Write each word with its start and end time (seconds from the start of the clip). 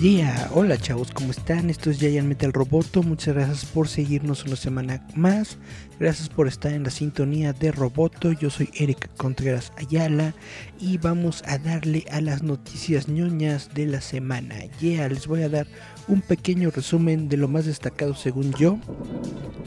Yeah, 0.00 0.50
hola 0.54 0.78
chavos, 0.78 1.10
¿cómo 1.12 1.30
están? 1.30 1.68
Esto 1.68 1.90
es 1.90 1.98
Giant 1.98 2.26
Metal 2.26 2.54
Roboto. 2.54 3.02
Muchas 3.02 3.34
gracias 3.34 3.66
por 3.66 3.86
seguirnos 3.86 4.44
una 4.46 4.56
semana 4.56 5.06
más. 5.14 5.58
Gracias 5.98 6.30
por 6.30 6.48
estar 6.48 6.72
en 6.72 6.84
la 6.84 6.90
sintonía 6.90 7.52
de 7.52 7.70
Roboto. 7.70 8.32
Yo 8.32 8.48
soy 8.48 8.70
Eric 8.72 9.10
Contreras 9.18 9.74
Ayala 9.76 10.34
y 10.80 10.96
vamos 10.96 11.42
a 11.44 11.58
darle 11.58 12.06
a 12.10 12.22
las 12.22 12.42
noticias 12.42 13.08
ñoñas 13.08 13.74
de 13.74 13.84
la 13.84 14.00
semana. 14.00 14.54
Yeah, 14.80 15.06
les 15.10 15.26
voy 15.26 15.42
a 15.42 15.50
dar 15.50 15.66
un 16.08 16.22
pequeño 16.22 16.70
resumen 16.70 17.28
de 17.28 17.36
lo 17.36 17.48
más 17.48 17.66
destacado 17.66 18.14
según 18.14 18.54
yo 18.54 18.78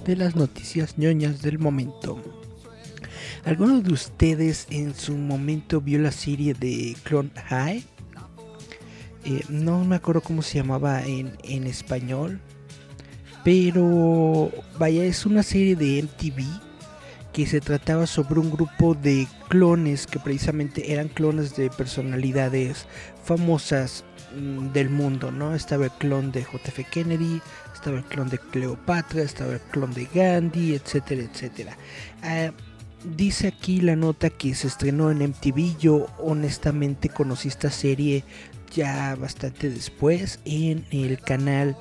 de 0.03 0.15
las 0.15 0.35
noticias 0.35 0.97
ñoñas 0.97 1.43
del 1.43 1.59
momento. 1.59 2.19
¿Alguno 3.45 3.81
de 3.81 3.93
ustedes 3.93 4.65
en 4.71 4.95
su 4.95 5.15
momento 5.15 5.80
vio 5.80 5.99
la 5.99 6.11
serie 6.11 6.55
de 6.55 6.97
Clone 7.03 7.30
High? 7.49 7.92
Eh, 9.25 9.43
no 9.49 9.83
me 9.85 9.95
acuerdo 9.95 10.21
cómo 10.21 10.41
se 10.41 10.57
llamaba 10.57 11.03
en, 11.03 11.38
en, 11.43 11.66
español. 11.66 12.39
Pero 13.43 14.52
vaya, 14.77 15.03
es 15.03 15.25
una 15.25 15.43
serie 15.43 15.75
de 15.75 16.03
MTV 16.03 16.43
que 17.33 17.45
se 17.47 17.59
trataba 17.59 18.05
sobre 18.05 18.39
un 18.39 18.52
grupo 18.52 18.93
de 18.93 19.27
clones 19.49 20.07
que 20.07 20.19
precisamente 20.19 20.93
eran 20.93 21.07
clones 21.07 21.55
de 21.55 21.69
personalidades 21.71 22.85
famosas 23.23 24.05
mm, 24.35 24.71
del 24.71 24.89
mundo, 24.89 25.31
¿no? 25.31 25.55
Estaba 25.55 25.85
el 25.85 25.91
clon 25.91 26.31
de 26.31 26.41
JF 26.41 26.89
Kennedy, 26.91 27.41
estaba 27.73 27.97
el 27.97 28.03
clon 28.05 28.30
de 28.30 28.37
Cleopatra, 28.37 29.23
estaba 29.23 29.53
el 29.53 29.61
clon 29.61 29.93
de 29.93 30.08
Gandhi, 30.13 30.75
etcétera, 30.75 31.23
etcétera. 31.23 31.77
Ah, 32.21 32.52
dice 33.03 33.47
aquí 33.47 33.81
la 33.81 33.95
nota 33.95 34.29
que 34.29 34.55
se 34.55 34.67
estrenó 34.67 35.11
en 35.11 35.19
MTV. 35.19 35.77
Yo 35.79 36.07
honestamente 36.19 37.09
conocí 37.09 37.47
esta 37.47 37.69
serie 37.69 38.23
ya 38.73 39.15
bastante 39.15 39.69
después 39.69 40.39
en 40.45 40.85
el 40.91 41.19
canal 41.19 41.77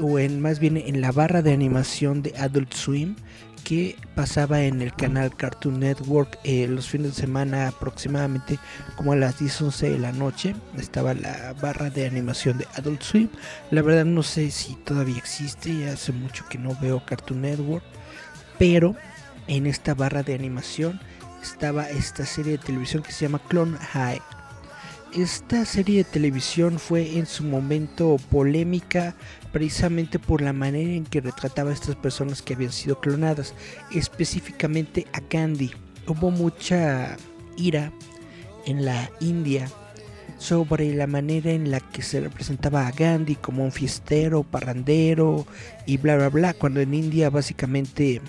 o 0.00 0.18
en 0.18 0.40
más 0.40 0.60
bien 0.60 0.76
en 0.76 1.00
la 1.00 1.12
barra 1.12 1.42
de 1.42 1.52
animación 1.52 2.22
de 2.22 2.34
Adult 2.38 2.72
Swim 2.72 3.16
que 3.64 3.96
pasaba 4.14 4.62
en 4.62 4.80
el 4.80 4.94
canal 4.94 5.34
Cartoon 5.36 5.80
Network 5.80 6.38
eh, 6.44 6.68
los 6.68 6.88
fines 6.88 7.16
de 7.16 7.20
semana 7.22 7.68
aproximadamente 7.68 8.58
como 8.96 9.12
a 9.12 9.16
las 9.16 9.40
10 9.40 9.62
11 9.62 9.90
de 9.90 9.98
la 9.98 10.12
noche 10.12 10.54
estaba 10.76 11.14
la 11.14 11.52
barra 11.60 11.90
de 11.90 12.06
animación 12.06 12.58
de 12.58 12.68
Adult 12.76 13.02
Swim 13.02 13.28
la 13.72 13.82
verdad 13.82 14.04
no 14.04 14.22
sé 14.22 14.52
si 14.52 14.74
todavía 14.76 15.18
existe 15.18 15.88
hace 15.88 16.12
mucho 16.12 16.44
que 16.48 16.58
no 16.58 16.76
veo 16.80 17.04
Cartoon 17.04 17.42
Network 17.42 17.84
pero 18.56 18.94
en 19.48 19.66
esta 19.66 19.94
barra 19.94 20.22
de 20.22 20.34
animación 20.34 21.00
estaba 21.42 21.88
esta 21.88 22.24
serie 22.24 22.52
de 22.52 22.58
televisión 22.58 23.02
que 23.02 23.12
se 23.12 23.26
llama 23.26 23.40
Clone 23.48 23.76
High 23.76 24.20
esta 25.14 25.64
serie 25.64 26.04
de 26.04 26.10
televisión 26.10 26.78
fue 26.78 27.16
en 27.18 27.24
su 27.24 27.42
momento 27.42 28.18
polémica 28.30 29.14
precisamente 29.52 30.18
por 30.18 30.42
la 30.42 30.52
manera 30.52 30.92
en 30.92 31.04
que 31.04 31.22
retrataba 31.22 31.70
a 31.70 31.74
estas 31.74 31.96
personas 31.96 32.42
que 32.42 32.54
habían 32.54 32.72
sido 32.72 33.00
clonadas, 33.00 33.54
específicamente 33.90 35.06
a 35.14 35.20
Gandhi. 35.20 35.70
Hubo 36.06 36.30
mucha 36.30 37.16
ira 37.56 37.90
en 38.66 38.84
la 38.84 39.10
India 39.20 39.70
sobre 40.36 40.94
la 40.94 41.06
manera 41.06 41.50
en 41.52 41.70
la 41.70 41.80
que 41.80 42.02
se 42.02 42.20
representaba 42.20 42.86
a 42.86 42.92
Gandhi 42.92 43.36
como 43.36 43.64
un 43.64 43.72
fiestero, 43.72 44.42
parrandero 44.42 45.46
y 45.86 45.96
bla 45.96 46.16
bla 46.16 46.28
bla, 46.28 46.52
cuando 46.52 46.80
en 46.80 46.92
India 46.92 47.30
básicamente 47.30 48.20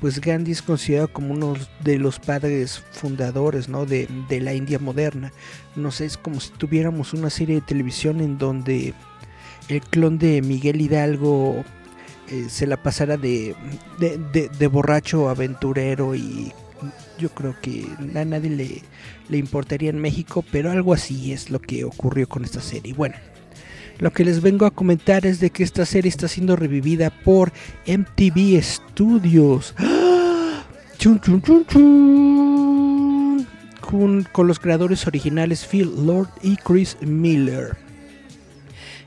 pues 0.00 0.20
Gandhi 0.20 0.52
es 0.52 0.62
considerado 0.62 1.08
como 1.08 1.32
uno 1.32 1.54
de 1.82 1.98
los 1.98 2.18
padres 2.18 2.82
fundadores 2.92 3.68
¿no? 3.68 3.86
de, 3.86 4.08
la 4.40 4.54
India 4.54 4.78
moderna. 4.78 5.32
No 5.76 5.90
sé, 5.90 6.06
es 6.06 6.16
como 6.16 6.40
si 6.40 6.50
tuviéramos 6.52 7.14
una 7.14 7.30
serie 7.30 7.56
de 7.56 7.60
televisión 7.62 8.20
en 8.20 8.38
donde 8.38 8.94
el 9.68 9.80
clon 9.80 10.18
de 10.18 10.40
Miguel 10.42 10.80
Hidalgo 10.80 11.64
eh, 12.30 12.46
se 12.48 12.66
la 12.66 12.82
pasara 12.82 13.16
de, 13.16 13.54
de, 13.98 14.66
borracho 14.66 15.28
aventurero 15.28 16.14
y 16.14 16.52
yo 17.18 17.30
creo 17.30 17.56
que 17.60 17.86
a 18.14 18.24
nadie 18.24 18.50
le, 18.50 18.82
le 19.28 19.38
importaría 19.38 19.90
en 19.90 19.98
México, 19.98 20.44
pero 20.52 20.70
algo 20.70 20.94
así 20.94 21.32
es 21.32 21.50
lo 21.50 21.60
que 21.60 21.84
ocurrió 21.84 22.28
con 22.28 22.44
esta 22.44 22.60
serie. 22.60 22.94
Bueno. 22.94 23.16
Lo 23.98 24.12
que 24.12 24.24
les 24.24 24.40
vengo 24.40 24.64
a 24.64 24.70
comentar 24.70 25.26
es 25.26 25.40
de 25.40 25.50
que 25.50 25.64
esta 25.64 25.84
serie 25.84 26.08
está 26.08 26.28
siendo 26.28 26.54
revivida 26.54 27.10
por 27.10 27.52
MTV 27.86 28.62
Studios. 28.62 29.74
Con, 33.80 34.22
con, 34.32 34.46
los 34.46 34.58
creadores 34.58 35.06
originales 35.06 35.66
Phil 35.66 35.90
Lord 36.06 36.28
y 36.42 36.56
Chris 36.56 36.96
Miller. 37.00 37.76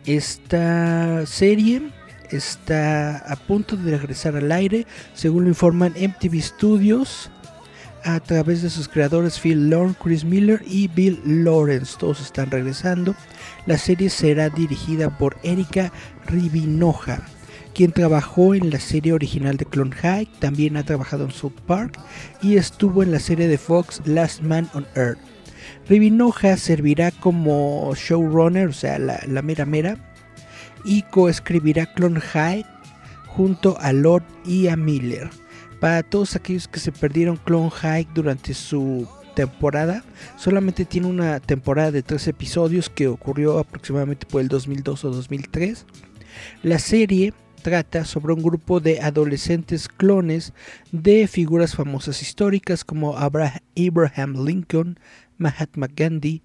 Esta 0.06 1.26
serie 1.26 1.92
está 2.32 3.18
a 3.18 3.36
punto 3.36 3.78
de 3.78 3.98
regresar 3.98 4.36
al 4.36 4.52
aire, 4.52 4.88
según 5.14 5.44
lo 5.44 5.50
informan 5.50 5.94
MTV 5.94 6.42
Studios 6.42 7.31
a 8.04 8.20
través 8.20 8.62
de 8.62 8.70
sus 8.70 8.88
creadores 8.88 9.40
Phil 9.40 9.70
Lord, 9.70 9.96
Chris 10.02 10.24
Miller 10.24 10.62
y 10.66 10.88
Bill 10.88 11.20
Lawrence. 11.26 11.96
Todos 11.98 12.22
están 12.22 12.52
regresando. 12.52 13.16
La 13.66 13.78
serie 13.78 14.10
será 14.10 14.50
dirigida 14.50 15.18
por 15.18 15.38
Erika 15.44 15.92
Ribinoja, 16.28 17.22
quien 17.74 17.92
trabajó 17.92 18.54
en 18.56 18.70
la 18.70 18.80
serie 18.80 19.14
original 19.14 19.58
de 19.58 19.66
Clone 19.66 19.96
High, 19.96 20.26
también 20.40 20.78
ha 20.78 20.84
trabajado 20.84 21.26
en 21.26 21.32
South 21.32 21.60
Park 21.66 22.00
y 22.42 22.58
estuvo 22.58 23.04
en 23.04 23.12
la 23.12 23.20
serie 23.20 23.48
de 23.48 23.58
Fox 23.58 24.02
Last 24.06 24.42
Man 24.42 24.70
on 24.74 24.86
Earth. 24.96 25.20
Ribinoja 25.88 26.58
servirá 26.58 27.12
como 27.12 27.94
showrunner, 27.96 28.68
o 28.68 28.74
sea, 28.74 29.00
la, 29.00 29.20
la 29.28 29.42
mera 29.42 29.66
mera, 29.66 29.98
y 30.84 31.04
coescribirá 31.04 31.86
Clone 31.94 32.20
High 32.20 32.66
junto 33.28 33.78
a 33.80 33.94
Lord 33.94 34.24
y 34.46 34.68
a 34.68 34.76
Miller. 34.76 35.30
Para 35.82 36.04
todos 36.04 36.36
aquellos 36.36 36.68
que 36.68 36.80
se 36.80 36.92
perdieron 36.92 37.38
Clone 37.38 37.72
High 37.72 38.10
durante 38.14 38.54
su 38.54 39.08
temporada, 39.36 40.04
solamente 40.38 40.86
tiene 40.86 41.08
una 41.08 41.40
temporada 41.40 41.90
de 41.90 42.04
tres 42.04 42.28
episodios 42.28 42.88
que 42.88 43.08
ocurrió 43.08 43.58
aproximadamente 43.58 44.28
por 44.28 44.42
el 44.42 44.48
2002 44.48 45.06
o 45.06 45.10
2003. 45.10 45.88
La 46.62 46.78
serie 46.78 47.34
trata 47.64 48.06
sobre 48.06 48.34
un 48.34 48.44
grupo 48.44 48.80
de 48.80 49.02
adolescentes 49.02 49.88
clones 49.88 50.54
de 50.92 51.26
figuras 51.26 51.76
famosas 51.76 52.22
históricas 52.22 52.86
como 52.86 53.18
Abraham 53.18 54.46
Lincoln, 54.46 55.00
Mahatma 55.40 55.88
Gandhi, 55.88 56.44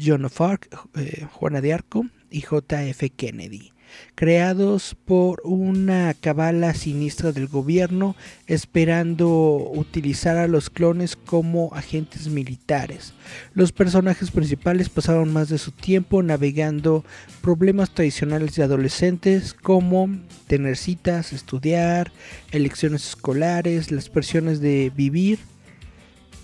John 0.00 0.26
of 0.26 0.40
Arc, 0.40 0.68
eh, 0.94 1.26
Juana 1.32 1.60
de 1.60 1.74
Arco 1.74 2.06
y 2.30 2.42
JF 2.42 3.02
Kennedy 3.16 3.72
creados 4.14 4.96
por 5.04 5.40
una 5.44 6.14
cabala 6.14 6.74
siniestra 6.74 7.32
del 7.32 7.48
gobierno 7.48 8.16
esperando 8.46 9.28
utilizar 9.74 10.36
a 10.36 10.48
los 10.48 10.70
clones 10.70 11.16
como 11.16 11.74
agentes 11.74 12.28
militares. 12.28 13.12
Los 13.54 13.72
personajes 13.72 14.30
principales 14.30 14.88
pasaron 14.88 15.32
más 15.32 15.48
de 15.48 15.58
su 15.58 15.72
tiempo 15.72 16.22
navegando 16.22 17.04
problemas 17.42 17.90
tradicionales 17.90 18.54
de 18.54 18.62
adolescentes 18.62 19.54
como 19.54 20.08
tener 20.46 20.76
citas, 20.76 21.32
estudiar, 21.32 22.12
elecciones 22.50 23.06
escolares, 23.06 23.90
las 23.90 24.08
presiones 24.08 24.60
de 24.60 24.90
vivir 24.94 25.38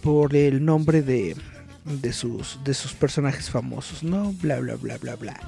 por 0.02 0.34
el 0.34 0.64
nombre 0.64 1.02
de 1.02 1.36
de 1.84 2.12
sus, 2.12 2.58
de 2.64 2.74
sus 2.74 2.92
personajes 2.92 3.50
famosos, 3.50 4.02
¿no? 4.02 4.32
Bla, 4.34 4.60
bla, 4.60 4.76
bla, 4.76 4.98
bla, 4.98 5.16
bla. 5.16 5.40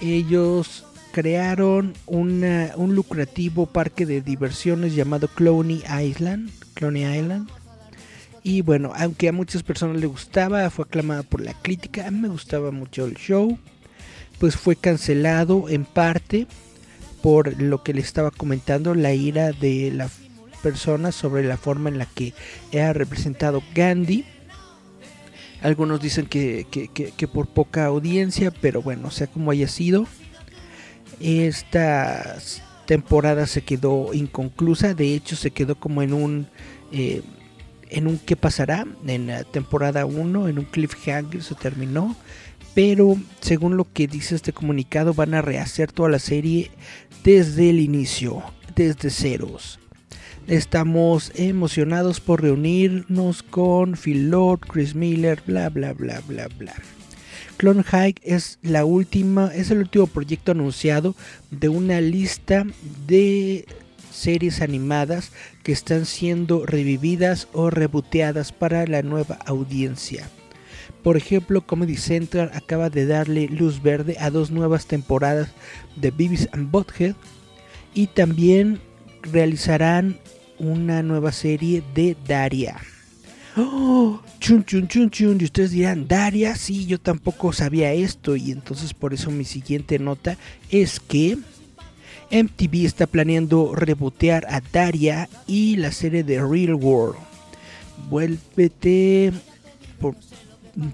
Ellos 0.00 0.84
crearon 1.16 1.94
un 2.04 2.94
lucrativo 2.94 3.64
parque 3.64 4.04
de 4.04 4.20
diversiones 4.20 4.94
llamado 4.94 5.28
Cloney 5.28 5.82
Island. 6.02 6.50
Island. 6.78 7.48
Y 8.42 8.60
bueno, 8.60 8.92
aunque 8.94 9.30
a 9.30 9.32
muchas 9.32 9.62
personas 9.62 9.98
le 9.98 10.08
gustaba, 10.08 10.68
fue 10.68 10.84
aclamada 10.84 11.22
por 11.22 11.40
la 11.40 11.54
crítica, 11.54 12.06
a 12.06 12.10
mí 12.10 12.20
me 12.20 12.28
gustaba 12.28 12.70
mucho 12.70 13.06
el 13.06 13.14
show, 13.14 13.58
pues 14.38 14.56
fue 14.56 14.76
cancelado 14.76 15.70
en 15.70 15.86
parte 15.86 16.48
por 17.22 17.62
lo 17.62 17.82
que 17.82 17.94
le 17.94 18.02
estaba 18.02 18.30
comentando, 18.30 18.94
la 18.94 19.14
ira 19.14 19.52
de 19.52 19.90
la 19.92 20.10
personas 20.62 21.14
sobre 21.14 21.44
la 21.44 21.56
forma 21.56 21.88
en 21.88 21.96
la 21.96 22.04
que 22.04 22.34
ha 22.78 22.92
representado 22.92 23.62
Gandhi. 23.74 24.26
Algunos 25.62 26.02
dicen 26.02 26.26
que, 26.26 26.66
que, 26.70 27.26
por 27.26 27.46
poca 27.46 27.86
audiencia, 27.86 28.50
pero 28.50 28.82
bueno, 28.82 29.10
sea 29.10 29.28
como 29.28 29.50
haya 29.50 29.66
sido, 29.66 30.06
esta 31.20 32.38
temporada 32.86 33.46
se 33.46 33.62
quedó 33.62 34.12
inconclusa. 34.14 34.94
De 34.94 35.14
hecho, 35.14 35.36
se 35.36 35.50
quedó 35.50 35.74
como 35.74 36.02
en 36.02 36.12
un 36.12 36.46
eh, 36.92 37.22
en 37.88 38.06
un 38.06 38.18
qué 38.18 38.36
pasará 38.36 38.86
en 39.06 39.28
la 39.28 39.44
temporada 39.44 40.06
1, 40.06 40.48
en 40.48 40.58
un 40.58 40.64
cliffhanger 40.64 41.42
se 41.42 41.54
terminó. 41.54 42.16
Pero 42.74 43.16
según 43.40 43.76
lo 43.76 43.90
que 43.90 44.06
dice 44.06 44.34
este 44.34 44.52
comunicado, 44.52 45.14
van 45.14 45.34
a 45.34 45.42
rehacer 45.42 45.92
toda 45.92 46.10
la 46.10 46.18
serie 46.18 46.70
desde 47.24 47.70
el 47.70 47.80
inicio, 47.80 48.42
desde 48.74 49.10
ceros. 49.10 49.78
Estamos 50.46 51.32
emocionados 51.34 52.20
por 52.20 52.42
reunirnos 52.42 53.42
con 53.42 53.96
Phil 53.96 54.30
Lord, 54.30 54.60
Chris 54.60 54.94
Miller, 54.94 55.42
bla 55.46 55.70
bla 55.70 55.92
bla 55.92 56.20
bla 56.28 56.48
bla. 56.58 56.74
Clone 57.56 57.82
High 57.82 58.16
es 58.22 58.58
la 58.62 58.84
última, 58.84 59.50
es 59.54 59.70
el 59.70 59.78
último 59.78 60.06
proyecto 60.06 60.52
anunciado 60.52 61.14
de 61.50 61.68
una 61.68 62.00
lista 62.00 62.66
de 63.06 63.66
series 64.12 64.60
animadas 64.60 65.32
que 65.62 65.72
están 65.72 66.06
siendo 66.06 66.66
revividas 66.66 67.48
o 67.52 67.70
reboteadas 67.70 68.52
para 68.52 68.86
la 68.86 69.02
nueva 69.02 69.38
audiencia. 69.46 70.28
Por 71.02 71.16
ejemplo, 71.16 71.66
Comedy 71.66 71.96
Central 71.96 72.50
acaba 72.54 72.90
de 72.90 73.06
darle 73.06 73.48
luz 73.48 73.82
verde 73.82 74.16
a 74.18 74.30
dos 74.30 74.50
nuevas 74.50 74.86
temporadas 74.86 75.48
de 75.96 76.10
Beavis 76.10 76.48
and 76.52 76.70
Butthead 76.70 77.14
y 77.94 78.08
también 78.08 78.80
realizarán 79.22 80.18
una 80.58 81.02
nueva 81.02 81.32
serie 81.32 81.82
de 81.94 82.16
Daria. 82.26 82.80
Oh, 83.56 84.20
chun 84.38 84.64
chun 84.64 84.86
chun 84.86 85.10
chun. 85.10 85.38
Y 85.40 85.44
ustedes 85.44 85.70
dirán, 85.70 86.06
Daria, 86.06 86.54
sí, 86.56 86.86
yo 86.86 86.98
tampoco 86.98 87.52
sabía 87.52 87.92
esto. 87.92 88.36
Y 88.36 88.52
entonces 88.52 88.92
por 88.92 89.14
eso 89.14 89.30
mi 89.30 89.44
siguiente 89.44 89.98
nota 89.98 90.36
es 90.70 91.00
que 91.00 91.38
MTV 92.30 92.84
está 92.84 93.06
planeando 93.06 93.74
rebotear 93.74 94.46
a 94.50 94.60
Daria 94.60 95.28
y 95.46 95.76
la 95.76 95.90
serie 95.92 96.22
de 96.22 96.40
Real 96.40 96.74
World. 96.74 97.18
Vuélvete. 98.10 99.32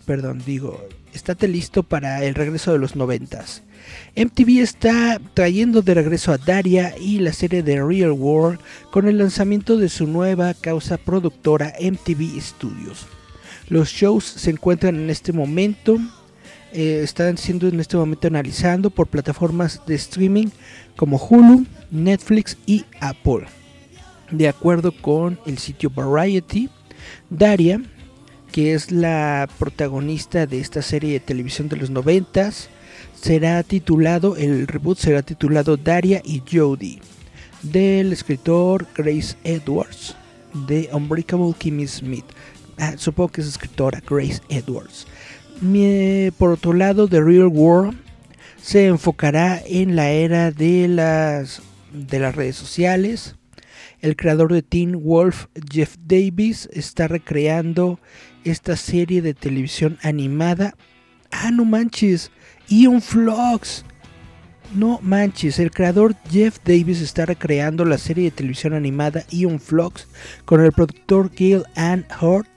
Perdón, 0.07 0.43
digo. 0.45 0.81
Estate 1.13 1.47
listo 1.47 1.83
para 1.83 2.25
el 2.25 2.35
regreso 2.35 2.73
de 2.73 2.79
los 2.79 2.97
noventas. 2.97 3.63
MTV 4.17 4.63
está 4.63 5.21
trayendo 5.35 5.83
de 5.83 5.95
regreso 5.95 6.33
a 6.33 6.39
Daria 6.39 6.95
y 6.99 7.19
la 7.19 7.33
serie 7.33 7.63
de 7.63 7.85
Real 7.85 8.13
World 8.13 8.61
con 8.91 9.09
el 9.09 9.19
lanzamiento 9.19 9.77
de 9.77 9.89
su 9.89 10.07
nueva 10.07 10.55
causa 10.55 10.97
productora 10.97 11.75
MTV 11.81 12.41
Studios. 12.41 13.07
Los 13.69 13.91
shows 13.91 14.25
se 14.25 14.51
encuentran 14.51 14.97
en 14.97 15.11
este 15.11 15.33
momento, 15.33 15.99
eh, 16.73 17.01
están 17.03 17.37
siendo 17.37 17.69
en 17.69 17.81
este 17.81 17.97
momento 17.97 18.29
analizando 18.29 18.91
por 18.91 19.09
plataformas 19.09 19.83
de 19.87 19.95
streaming 19.95 20.49
como 20.97 21.19
Hulu, 21.19 21.67
Netflix 21.91 22.57
y 22.67 22.85
Apple. 23.01 23.47
De 24.31 24.49
acuerdo 24.49 24.93
con 24.93 25.39
el 25.47 25.59
sitio 25.59 25.91
Variety, 25.91 26.71
Daria, 27.29 27.83
que 28.53 28.75
es 28.75 28.93
la 28.93 29.49
protagonista 29.59 30.47
de 30.47 30.61
esta 30.61 30.83
serie 30.83 31.15
de 31.15 31.21
televisión 31.21 31.69
de 31.69 31.77
los 31.77 31.91
noventas, 31.91 32.69
será 33.21 33.63
titulado, 33.63 34.37
el 34.37 34.67
reboot 34.67 34.99
será 34.99 35.23
titulado 35.23 35.77
Daria 35.77 36.21
y 36.25 36.43
Jodie, 36.51 37.01
del 37.63 38.13
escritor 38.13 38.87
Grace 38.95 39.37
Edwards, 39.43 40.15
de 40.67 40.91
Unbreakable 40.93 41.55
Kimmy 41.59 41.87
Smith. 41.87 42.27
Ah, 42.79 42.95
supongo 42.97 43.31
que 43.33 43.41
es 43.41 43.49
escritora 43.49 44.03
Grace 44.07 44.41
Edwards. 44.49 45.07
Por 46.39 46.51
otro 46.51 46.73
lado, 46.73 47.09
The 47.09 47.21
Real 47.21 47.47
World 47.47 47.97
se 48.61 48.87
enfocará 48.87 49.63
en 49.65 49.97
la 49.97 50.11
era 50.11 50.51
de 50.51 50.89
las, 50.89 51.63
de 51.93 52.19
las 52.19 52.35
redes 52.35 52.57
sociales. 52.57 53.37
El 54.01 54.17
creador 54.17 54.53
de 54.53 54.63
Teen 54.63 55.01
Wolf, 55.05 55.47
Jeff 55.71 55.97
Davis, 56.05 56.69
está 56.73 57.07
recreando 57.07 58.01
esta 58.45 58.77
serie 58.77 59.23
de 59.23 59.35
televisión 59.35 59.99
animada. 60.03 60.75
Ah, 61.31 61.51
no 61.51 61.65
manches, 61.65 62.31
Ion 62.69 63.01
Flux. 63.01 63.85
No 64.75 65.01
manches, 65.03 65.59
el 65.59 65.71
creador 65.71 66.15
Jeff 66.31 66.59
Davis 66.65 67.03
está 67.03 67.27
recreando 67.27 67.85
la 67.85 67.99
serie 67.99 68.25
de 68.25 68.31
televisión 68.31 68.73
animada 68.73 69.25
Ion 69.31 69.61
Flux 69.61 70.09
con 70.47 70.63
el 70.63 70.73
productor 70.73 71.31
Gail 71.35 71.65
Ann 71.77 72.07
Hurt 72.21 72.49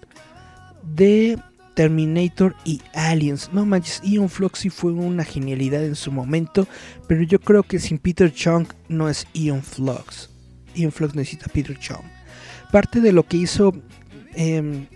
de 0.82 1.38
Terminator 1.74 2.56
y 2.64 2.82
Aliens. 2.94 3.50
No 3.52 3.66
manches, 3.66 4.02
Ion 4.04 4.30
Flux 4.30 4.60
sí 4.60 4.70
fue 4.70 4.94
una 4.94 5.26
genialidad 5.26 5.84
en 5.84 5.96
su 5.96 6.12
momento, 6.12 6.68
pero 7.08 7.22
yo 7.24 7.40
creo 7.40 7.64
que 7.64 7.80
sin 7.80 7.98
Peter 7.98 8.34
Chung 8.34 8.68
no 8.88 9.10
es 9.10 9.28
Ion 9.34 9.62
Flux. 9.62 10.30
Ion 10.74 10.92
Flux 10.92 11.16
necesita 11.16 11.48
Peter 11.48 11.78
Chung. 11.78 12.06
Parte 12.72 13.02
de 13.02 13.12
lo 13.12 13.28
que 13.28 13.38
hizo 13.38 13.74
em, 14.34 14.88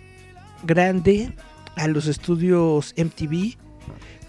grande 0.64 1.34
a 1.76 1.88
los 1.88 2.08
estudios 2.08 2.94
MTV 2.98 3.58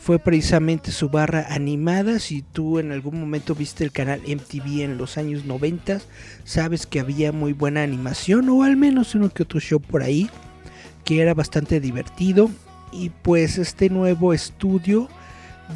fue 0.01 0.19
precisamente 0.19 0.93
su 0.93 1.11
barra 1.11 1.47
animada. 1.51 2.19
Si 2.19 2.43
tú 2.43 2.79
en 2.79 2.91
algún 2.91 3.21
momento 3.21 3.55
viste 3.55 3.85
el 3.85 3.93
canal 3.93 4.21
MTV 4.27 4.83
en 4.83 4.97
los 4.97 5.19
años 5.19 5.45
90, 5.45 6.01
sabes 6.45 6.87
que 6.87 7.01
había 7.01 7.33
muy 7.33 7.53
buena 7.53 7.83
animación 7.83 8.49
o 8.49 8.63
al 8.63 8.77
menos 8.77 9.15
uno 9.15 9.29
que 9.29 9.43
otro 9.43 9.61
show 9.61 9.81
por 9.81 10.03
ahí 10.03 10.31
que 11.05 11.21
era 11.21 11.35
bastante 11.35 11.81
divertido. 11.81 12.51
Y 12.93 13.11
pues 13.11 13.59
este 13.59 13.91
nuevo 13.91 14.33
estudio 14.33 15.09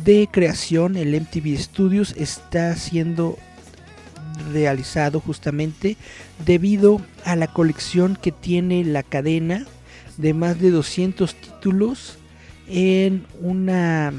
de 0.04 0.28
creación, 0.30 0.96
el 0.96 1.20
MTV 1.20 1.58
Studios, 1.58 2.14
está 2.16 2.74
siendo 2.76 3.36
realizado 4.52 5.20
justamente 5.20 5.96
debido 6.44 7.00
a 7.24 7.36
la 7.36 7.46
colección 7.46 8.16
que 8.20 8.32
tiene 8.32 8.84
la 8.84 9.02
cadena 9.02 9.66
de 10.16 10.34
más 10.34 10.60
de 10.60 10.70
200 10.70 11.34
títulos 11.34 12.18
en 12.68 13.26
una 13.40 14.12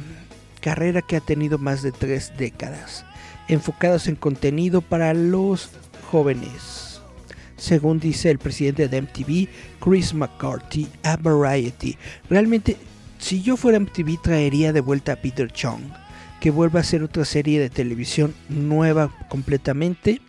carrera 0.62 1.02
que 1.02 1.16
ha 1.16 1.22
tenido 1.22 1.58
más 1.58 1.82
de 1.82 1.92
tres 1.92 2.34
décadas, 2.38 3.06
enfocados 3.48 4.08
en 4.08 4.16
contenido 4.16 4.82
para 4.82 5.14
los 5.14 5.70
jóvenes 6.12 6.86
según 7.58 8.00
dice 8.00 8.30
el 8.30 8.40
presidente 8.40 8.88
de 8.88 9.02
MTV, 9.02 9.48
Chris 9.80 10.14
McCarthy, 10.14 10.88
a 11.04 11.18
Variety. 11.18 11.98
Realmente, 12.30 12.78
si 13.18 13.42
yo 13.42 13.58
fuera 13.58 13.80
MTV, 13.80 14.22
traería 14.22 14.74
de 14.74 14.82
vuelta 14.82 15.14
a 15.14 15.16
Peter 15.16 15.52
Chung, 15.52 15.82
que 16.40 16.52
vuelva 16.52 16.80
a 16.80 16.82
hacer 16.82 17.04
otra 17.04 17.26
serie 17.26 17.60
de 17.60 17.70
televisión 17.70 18.34
nueva 18.50 19.12
completamente, 19.30 20.22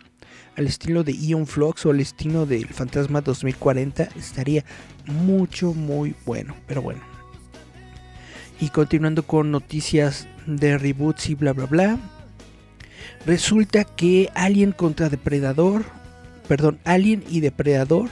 al 0.57 0.67
estilo 0.67 1.03
de 1.03 1.13
Ion 1.13 1.47
Flux 1.47 1.85
o 1.85 1.91
al 1.91 1.99
estilo 1.99 2.45
del 2.45 2.67
Fantasma 2.67 3.21
2040, 3.21 4.09
estaría 4.17 4.65
mucho, 5.05 5.73
muy 5.73 6.15
bueno. 6.25 6.55
Pero 6.67 6.81
bueno. 6.81 7.01
Y 8.59 8.69
continuando 8.69 9.23
con 9.23 9.51
noticias 9.51 10.27
de 10.45 10.77
reboots 10.77 11.29
y 11.29 11.35
bla 11.35 11.53
bla 11.53 11.65
bla. 11.67 11.97
Resulta 13.25 13.83
que 13.83 14.29
Alien 14.35 14.71
contra 14.71 15.09
Depredador 15.09 15.85
perdón, 16.47 16.79
Alien 16.85 17.23
y 17.29 17.41
Depredador 17.41 18.09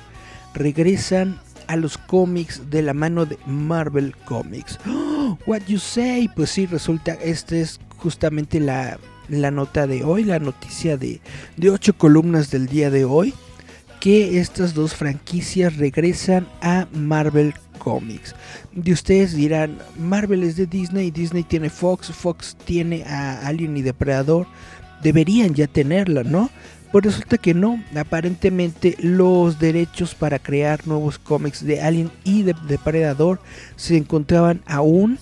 regresan 0.54 1.40
a 1.68 1.75
los 1.75 1.98
cómics 1.98 2.70
de 2.70 2.82
la 2.82 2.94
mano 2.94 3.25
de 3.25 3.38
Marvel 3.46 4.16
Comics. 4.25 4.80
what 5.48 5.62
you 5.68 5.80
say? 5.80 6.30
Pues 6.36 6.52
sí, 6.52 6.66
resulta, 6.66 7.14
esta 7.14 7.56
es 7.56 7.80
justamente 7.98 8.60
la, 8.60 9.00
nota 9.29 9.88
de 9.88 10.03
hoy, 10.03 10.24
la 10.24 10.39
noticia 10.39 10.98
de, 10.98 11.22
de 11.58 11.70
ocho 11.70 11.98
columnas 11.98 12.51
del 12.51 12.67
día 12.67 12.89
de 12.89 13.05
hoy, 13.05 13.34
que 14.00 14.39
estas 14.39 14.74
dos 14.74 14.94
franquicias 14.94 15.77
regresan 15.77 16.48
a 16.62 16.88
Marvel 16.94 17.53
Comics. 17.79 18.36
De 18.74 18.94
ustedes 18.94 19.36
dirán, 19.36 19.79
Marvel 19.98 20.44
es 20.44 20.55
de 20.55 20.65
Disney, 20.65 21.12
Disney 21.12 21.44
tiene 21.44 21.70
Fox, 21.70 22.12
Fox 22.12 22.55
tiene 22.65 23.03
a 23.03 23.48
Alien 23.48 23.77
y 23.77 23.82
Depredador, 23.82 24.48
deberían 25.01 25.53
ya 25.53 25.67
tenerla, 25.67 26.24
¿no? 26.24 26.50
Pues 26.91 27.05
resulta 27.05 27.38
que 27.38 27.53
no, 27.53 27.84
aparentemente 27.96 28.96
los 29.00 29.60
derechos 29.60 30.15
para 30.15 30.39
crear 30.39 30.88
nuevos 30.88 31.20
cómics 31.20 31.65
de 31.65 31.82
Alien 31.82 32.12
y 32.24 32.44
de 32.44 32.55
Depredador 32.67 33.41
se 33.75 33.98
encontraban 33.98 34.62
aún 34.65 35.20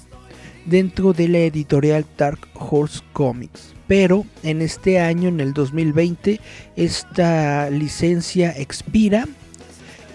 dentro 0.65 1.13
de 1.13 1.27
la 1.27 1.39
editorial 1.39 2.05
Dark 2.17 2.47
Horse 2.53 3.01
Comics. 3.11 3.73
Pero 3.93 4.25
en 4.41 4.63
este 4.63 4.99
año, 4.99 5.29
en 5.29 5.39
el 5.39 5.53
2020, 5.53 6.39
esta 6.75 7.69
licencia 7.69 8.49
expira 8.49 9.27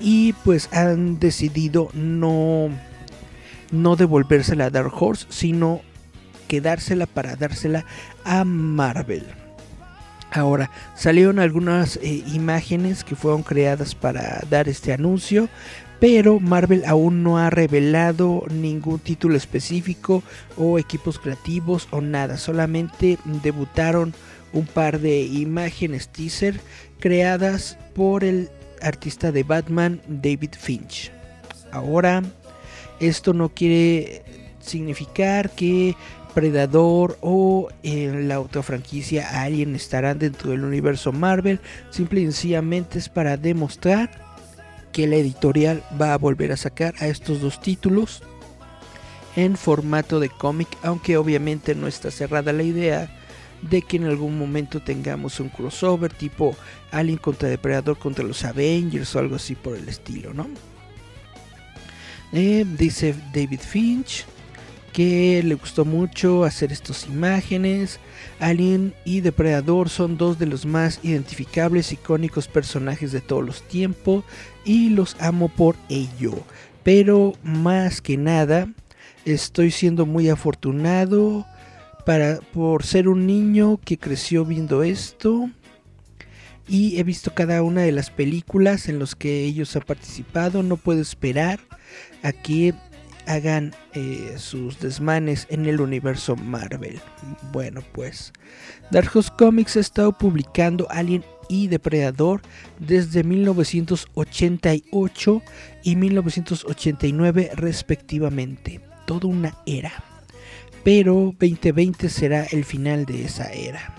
y 0.00 0.32
pues 0.44 0.68
han 0.72 1.20
decidido 1.20 1.88
no, 1.92 2.70
no 3.70 3.94
devolvérsela 3.94 4.64
a 4.64 4.70
Dark 4.70 4.90
Horse, 5.00 5.26
sino 5.28 5.80
quedársela 6.48 7.06
para 7.06 7.36
dársela 7.36 7.84
a 8.24 8.42
Marvel. 8.42 9.24
Ahora, 10.32 10.72
salieron 10.96 11.38
algunas 11.38 11.98
eh, 11.98 12.24
imágenes 12.32 13.04
que 13.04 13.14
fueron 13.14 13.44
creadas 13.44 13.94
para 13.94 14.42
dar 14.50 14.68
este 14.68 14.92
anuncio, 14.92 15.48
pero 16.00 16.40
Marvel 16.40 16.84
aún 16.86 17.22
no 17.22 17.38
ha 17.38 17.50
revelado 17.50 18.44
ningún 18.50 18.98
título 18.98 19.36
específico 19.36 20.22
o 20.56 20.78
equipos 20.78 21.18
creativos 21.18 21.88
o 21.90 22.00
nada, 22.00 22.36
solamente 22.36 23.18
debutaron 23.42 24.14
un 24.52 24.66
par 24.66 25.00
de 25.00 25.22
imágenes 25.22 26.08
teaser 26.08 26.60
creadas 27.00 27.78
por 27.94 28.24
el 28.24 28.50
artista 28.80 29.32
de 29.32 29.42
Batman 29.42 30.00
David 30.06 30.54
Finch. 30.58 31.12
Ahora, 31.72 32.22
esto 33.00 33.32
no 33.34 33.50
quiere 33.50 34.22
significar 34.60 35.50
que 35.50 35.94
Predador 36.34 37.18
o 37.20 37.68
en 37.82 38.28
la 38.28 38.38
otra 38.38 38.62
franquicia 38.62 39.42
Alien 39.42 39.74
estarán 39.74 40.20
dentro 40.20 40.52
del 40.52 40.62
universo 40.62 41.10
Marvel. 41.10 41.58
Simple 41.90 42.20
y 42.20 42.24
sencillamente 42.24 43.00
es 43.00 43.08
para 43.08 43.36
demostrar 43.36 44.27
que 44.98 45.06
la 45.06 45.14
editorial 45.14 45.84
va 46.00 46.12
a 46.12 46.18
volver 46.18 46.50
a 46.50 46.56
sacar 46.56 46.92
a 46.98 47.06
estos 47.06 47.40
dos 47.40 47.60
títulos 47.60 48.20
en 49.36 49.56
formato 49.56 50.18
de 50.18 50.28
cómic, 50.28 50.66
aunque 50.82 51.16
obviamente 51.16 51.76
no 51.76 51.86
está 51.86 52.10
cerrada 52.10 52.52
la 52.52 52.64
idea 52.64 53.08
de 53.62 53.82
que 53.82 53.98
en 53.98 54.06
algún 54.06 54.36
momento 54.36 54.82
tengamos 54.82 55.38
un 55.38 55.50
crossover 55.50 56.12
tipo 56.12 56.56
Alien 56.90 57.18
contra 57.18 57.48
Depredador 57.48 57.96
contra 57.96 58.24
los 58.24 58.44
Avengers 58.44 59.14
o 59.14 59.20
algo 59.20 59.36
así 59.36 59.54
por 59.54 59.76
el 59.76 59.88
estilo, 59.88 60.34
¿no? 60.34 60.48
Eh, 62.32 62.66
dice 62.76 63.14
David 63.32 63.60
Finch 63.60 64.26
que 64.98 65.44
le 65.44 65.54
gustó 65.54 65.84
mucho 65.84 66.42
hacer 66.42 66.72
estas 66.72 67.06
imágenes. 67.06 68.00
Alien 68.40 68.94
y 69.04 69.20
Depredador 69.20 69.90
son 69.90 70.18
dos 70.18 70.40
de 70.40 70.46
los 70.46 70.66
más 70.66 70.98
identificables, 71.04 71.92
icónicos 71.92 72.48
personajes 72.48 73.12
de 73.12 73.20
todos 73.20 73.46
los 73.46 73.62
tiempos 73.62 74.24
y 74.64 74.90
los 74.90 75.14
amo 75.20 75.50
por 75.50 75.76
ello. 75.88 76.34
Pero 76.82 77.34
más 77.44 78.00
que 78.00 78.16
nada, 78.16 78.66
estoy 79.24 79.70
siendo 79.70 80.04
muy 80.04 80.30
afortunado 80.30 81.46
para, 82.04 82.40
por 82.52 82.82
ser 82.82 83.06
un 83.06 83.24
niño 83.24 83.78
que 83.84 83.98
creció 83.98 84.44
viendo 84.44 84.82
esto. 84.82 85.48
Y 86.66 86.98
he 86.98 87.04
visto 87.04 87.32
cada 87.32 87.62
una 87.62 87.82
de 87.82 87.92
las 87.92 88.10
películas 88.10 88.88
en 88.88 88.98
las 88.98 89.14
que 89.14 89.44
ellos 89.44 89.76
han 89.76 89.82
participado. 89.82 90.64
No 90.64 90.76
puedo 90.76 91.00
esperar 91.00 91.60
a 92.24 92.32
que 92.32 92.74
hagan 93.28 93.72
eh, 93.92 94.34
sus 94.38 94.80
desmanes 94.80 95.46
en 95.50 95.66
el 95.66 95.80
universo 95.80 96.34
Marvel. 96.34 96.98
Bueno, 97.52 97.82
pues 97.92 98.32
Dark 98.90 99.10
Horse 99.14 99.30
Comics 99.38 99.76
ha 99.76 99.80
estado 99.80 100.16
publicando 100.16 100.86
Alien 100.90 101.22
y 101.48 101.68
Depredador 101.68 102.40
desde 102.78 103.24
1988 103.24 105.42
y 105.84 105.96
1989 105.96 107.50
respectivamente. 107.54 108.80
Toda 109.06 109.28
una 109.28 109.54
era. 109.66 109.92
Pero 110.84 111.34
2020 111.38 112.08
será 112.08 112.44
el 112.44 112.64
final 112.64 113.04
de 113.04 113.26
esa 113.26 113.52
era. 113.52 113.94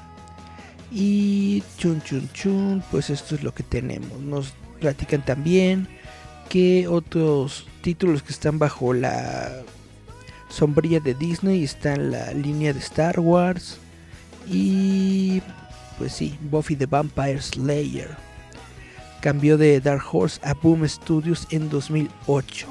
Y 0.91 1.61
chun 1.77 2.01
chun 2.01 2.27
chun, 2.33 2.83
pues 2.89 3.11
esto 3.11 3.35
es 3.35 3.43
lo 3.43 3.53
que 3.53 3.61
tenemos. 3.63 4.19
Nos 4.19 4.53
platican 4.79 5.23
también 5.23 5.87
que 6.49 6.87
otros 6.87 7.67
títulos 7.81 8.23
que 8.23 8.33
están 8.33 8.59
bajo 8.59 8.93
la 8.93 9.61
sombrilla 10.49 10.99
de 10.99 11.13
Disney 11.13 11.63
están 11.63 12.11
la 12.11 12.33
línea 12.33 12.73
de 12.73 12.79
Star 12.79 13.19
Wars 13.19 13.77
y 14.47 15.41
pues 15.97 16.13
sí, 16.13 16.37
Buffy 16.41 16.75
the 16.75 16.87
Vampire 16.87 17.41
Slayer. 17.41 18.17
Cambió 19.21 19.57
de 19.57 19.79
Dark 19.79 20.03
Horse 20.11 20.39
a 20.43 20.53
Boom 20.53 20.87
Studios 20.87 21.45
en 21.51 21.69
2008. 21.69 22.67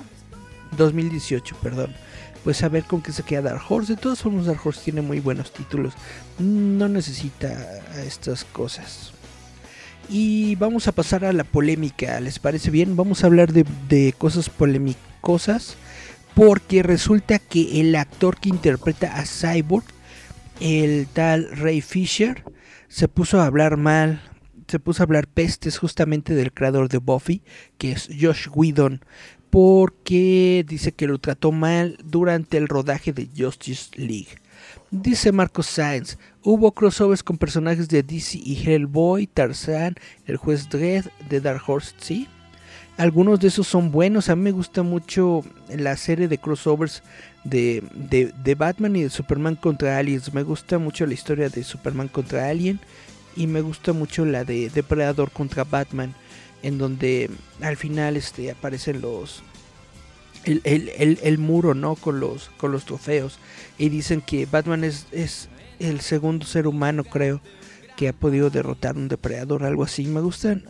2018, 0.77 1.57
perdón. 1.63 1.95
Pues 2.43 2.63
a 2.63 2.69
ver 2.69 2.85
con 2.85 3.03
qué 3.03 3.13
se 3.13 3.23
queda 3.23 3.43
Dark 3.43 3.63
Horse. 3.69 3.95
De 3.95 4.01
todas 4.01 4.21
formas, 4.21 4.47
Dark 4.47 4.61
Horse 4.65 4.81
tiene 4.83 5.03
muy 5.03 5.21
buenos 5.21 5.53
títulos. 5.53 5.93
No 6.39 6.89
necesita 6.89 7.81
estas 7.99 8.45
cosas. 8.45 9.13
Y 10.09 10.55
vamos 10.55 10.89
a 10.89 10.93
pasar 10.93 11.25
a 11.25 11.35
la 11.35 11.45
polémica, 11.45 12.19
¿les 12.21 12.39
parece 12.39 12.71
bien? 12.71 12.97
Vamos 12.97 13.23
a 13.23 13.27
hablar 13.27 13.53
de, 13.53 14.15
cosas 14.17 14.49
polémicosas. 14.49 15.77
Porque 16.35 16.83
resulta 16.83 17.39
que 17.39 17.81
el 17.81 17.95
actor 17.97 18.39
que 18.39 18.49
interpreta 18.49 19.17
a 19.17 19.27
Cyborg, 19.27 19.85
el 20.61 21.09
tal 21.09 21.51
Ray 21.51 21.81
Fisher, 21.81 22.45
se 22.89 23.09
puso 23.09 23.41
a 23.41 23.47
hablar 23.47 23.77
mal, 23.77 24.23
se 24.69 24.79
puso 24.79 25.03
a 25.03 25.05
hablar 25.05 25.27
pestes 25.27 25.79
justamente 25.79 26.35
del 26.35 26.53
creador 26.53 26.89
de 26.89 26.99
Buffy, 26.99 27.43
que 27.77 27.93
es 27.93 28.09
Josh 28.19 28.49
Whedon, 28.55 29.05
porque 29.51 30.65
dice 30.67 30.93
que 30.93 31.07
lo 31.07 31.19
trató 31.19 31.53
mal 31.53 31.99
durante 32.05 32.57
el 32.57 32.69
rodaje 32.69 33.13
de 33.13 33.29
Justice 33.37 33.91
League. 33.97 34.39
Dice 34.91 35.33
Marcos 35.33 35.67
Sainz, 35.67 36.17
hubo 36.43 36.73
crossovers 36.73 37.23
con 37.23 37.37
personajes 37.37 37.89
de 37.89 38.03
DC 38.03 38.39
y 38.43 38.57
Hellboy, 38.65 39.27
Tarzan, 39.27 39.97
el 40.27 40.39
juez 40.39 40.71
Dredd 40.71 41.09
de 41.29 41.43
Dark 41.43 41.61
Horse, 41.67 41.95
¿sí? 41.99 42.27
Algunos 42.97 43.39
de 43.39 43.49
esos 43.49 43.69
son 43.69 43.93
buenos, 43.93 44.31
a 44.31 44.35
mí 44.35 44.43
me 44.43 44.51
gusta 44.51 44.83
mucho 44.83 45.45
la 45.69 45.95
serie 45.99 46.27
de 46.27 46.39
crossovers 46.39 47.03
de, 47.45 47.85
de, 47.95 48.55
Batman 48.55 48.97
y 48.97 49.03
de 49.03 49.11
Superman 49.11 49.57
contra 49.57 49.99
Aliens, 49.99 50.33
me 50.33 50.43
gusta 50.43 50.79
mucho 50.79 51.05
la 51.05 51.15
historia 51.15 51.51
de 51.51 51.65
Superman 51.65 52.09
contra 52.09 52.49
Alien 52.49 52.81
y 53.37 53.47
me 53.47 53.61
gusta 53.61 53.93
mucho 53.93 54.25
la 54.25 54.45
de 54.45 54.71
Depredador 54.71 55.31
contra 55.31 55.65
Batman, 55.65 56.15
en 56.63 56.79
donde 56.79 57.31
al 57.61 57.77
final 57.77 58.17
este, 58.17 58.51
aparecen 58.51 59.03
los, 59.03 59.43
el, 60.45 61.39
muro, 61.39 61.75
¿no? 61.75 61.95
Con 61.97 62.21
los, 62.21 62.51
con 62.57 62.73
los 62.73 62.85
trofeos. 62.85 63.39
Y 63.79 63.89
dicen 63.89 64.21
que 64.21 64.47
Batman 64.47 64.85
es, 64.85 65.07
es 65.13 65.49
el 65.79 66.01
segundo 66.01 66.47
ser 66.47 66.67
humano, 66.67 67.05
creo, 67.05 67.41
que 67.97 68.09
ha 68.09 68.13
podido 68.13 68.51
derrotar 68.51 68.97
un 68.97 69.09
depredador, 69.09 69.65
algo 69.65 69.85
así. 69.85 70.07
Me 70.07 70.21
gustan 70.21 70.65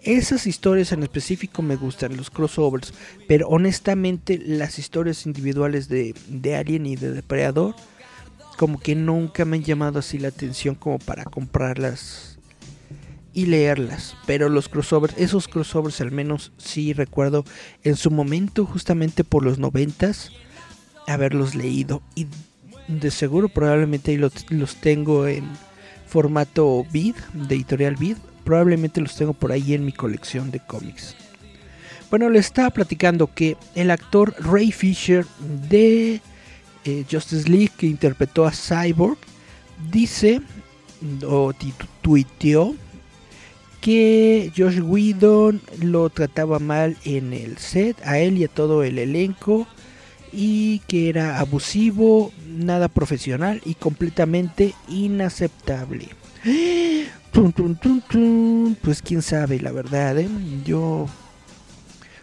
esas 0.00 0.46
historias 0.46 0.92
en 0.92 1.02
específico, 1.02 1.62
me 1.62 1.76
gustan 1.76 2.16
los 2.16 2.30
crossovers. 2.30 2.92
Pero 3.28 3.48
honestamente, 3.48 4.40
las 4.44 4.78
historias 4.78 5.26
individuales 5.26 5.88
de, 5.88 6.14
de 6.28 6.56
Alien 6.56 6.86
y 6.86 6.96
de 6.96 7.12
Depredador, 7.12 7.74
como 8.58 8.80
que 8.80 8.94
nunca 8.94 9.44
me 9.44 9.56
han 9.56 9.64
llamado 9.64 9.98
así 9.98 10.18
la 10.18 10.28
atención 10.28 10.74
como 10.74 10.98
para 10.98 11.24
comprarlas 11.24 12.31
y 13.32 13.46
leerlas. 13.46 14.16
Pero 14.26 14.48
los 14.48 14.68
crossovers, 14.68 15.14
esos 15.16 15.48
crossovers 15.48 16.00
al 16.00 16.12
menos 16.12 16.52
sí 16.58 16.92
recuerdo 16.92 17.44
en 17.82 17.96
su 17.96 18.10
momento, 18.10 18.66
justamente 18.66 19.24
por 19.24 19.44
los 19.44 19.58
noventas, 19.58 20.30
haberlos 21.06 21.54
leído. 21.54 22.02
Y 22.14 22.26
de 22.88 23.10
seguro 23.10 23.48
probablemente 23.48 24.16
los, 24.16 24.76
tengo 24.76 25.26
en 25.26 25.44
formato 26.06 26.84
vid, 26.92 27.14
de 27.32 27.54
editorial 27.54 27.96
vid. 27.96 28.16
Probablemente 28.44 29.00
los 29.00 29.16
tengo 29.16 29.32
por 29.32 29.52
ahí 29.52 29.74
en 29.74 29.84
mi 29.84 29.92
colección 29.92 30.50
de 30.50 30.60
cómics. 30.60 31.16
Bueno, 32.10 32.28
le 32.28 32.40
estaba 32.40 32.70
platicando 32.70 33.32
que 33.32 33.56
el 33.74 33.90
actor 33.90 34.34
Ray 34.38 34.70
Fisher 34.72 35.24
de 35.70 36.20
eh, 36.84 37.04
Justice 37.10 37.48
League 37.48 37.70
que 37.76 37.86
interpretó 37.86 38.44
a 38.44 38.52
Cyborg 38.52 39.16
dice 39.90 40.42
o 41.26 41.52
tuiteó 42.02 42.74
que 43.82 44.52
Josh 44.56 44.80
Whedon 44.80 45.60
lo 45.80 46.08
trataba 46.08 46.60
mal 46.60 46.96
en 47.04 47.32
el 47.32 47.58
set, 47.58 47.96
a 48.04 48.18
él 48.18 48.38
y 48.38 48.44
a 48.44 48.48
todo 48.48 48.84
el 48.84 48.98
elenco, 48.98 49.66
y 50.32 50.78
que 50.86 51.08
era 51.08 51.40
abusivo, 51.40 52.32
nada 52.46 52.88
profesional 52.88 53.60
y 53.66 53.74
completamente 53.74 54.74
inaceptable. 54.88 56.08
Pues 58.82 59.00
quién 59.00 59.22
sabe, 59.22 59.58
la 59.58 59.72
verdad, 59.72 60.18
¿eh? 60.18 60.28
yo 60.66 61.08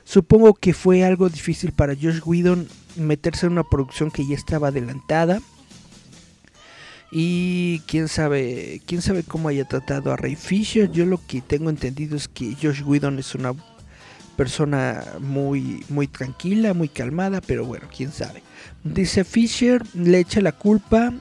supongo 0.03 0.53
que 0.53 0.73
fue 0.73 1.03
algo 1.03 1.29
difícil 1.29 1.71
para 1.71 1.95
Josh 1.95 2.21
Whedon 2.23 2.67
meterse 2.95 3.47
en 3.47 3.53
una 3.53 3.63
producción 3.63 4.11
que 4.11 4.27
ya 4.27 4.35
estaba 4.35 4.67
adelantada 4.67 5.41
y 7.11 7.79
quién 7.87 8.07
sabe, 8.07 8.81
quién 8.85 9.01
sabe 9.01 9.23
cómo 9.23 9.49
haya 9.49 9.65
tratado 9.65 10.11
a 10.11 10.17
Ray 10.17 10.35
Fisher. 10.35 10.91
Yo 10.91 11.05
lo 11.05 11.19
que 11.25 11.41
tengo 11.41 11.69
entendido 11.69 12.15
es 12.15 12.27
que 12.27 12.55
Josh 12.61 12.83
Whedon 12.83 13.19
es 13.19 13.33
una 13.35 13.53
persona 14.35 15.03
muy, 15.19 15.83
muy 15.89 16.07
tranquila, 16.07 16.73
muy 16.73 16.87
calmada, 16.87 17.41
pero 17.41 17.65
bueno, 17.65 17.87
quién 17.95 18.11
sabe. 18.11 18.43
Dice 18.83 19.23
Fisher 19.23 19.83
le 19.93 20.19
echa 20.19 20.39
la 20.41 20.53
culpa 20.53 21.13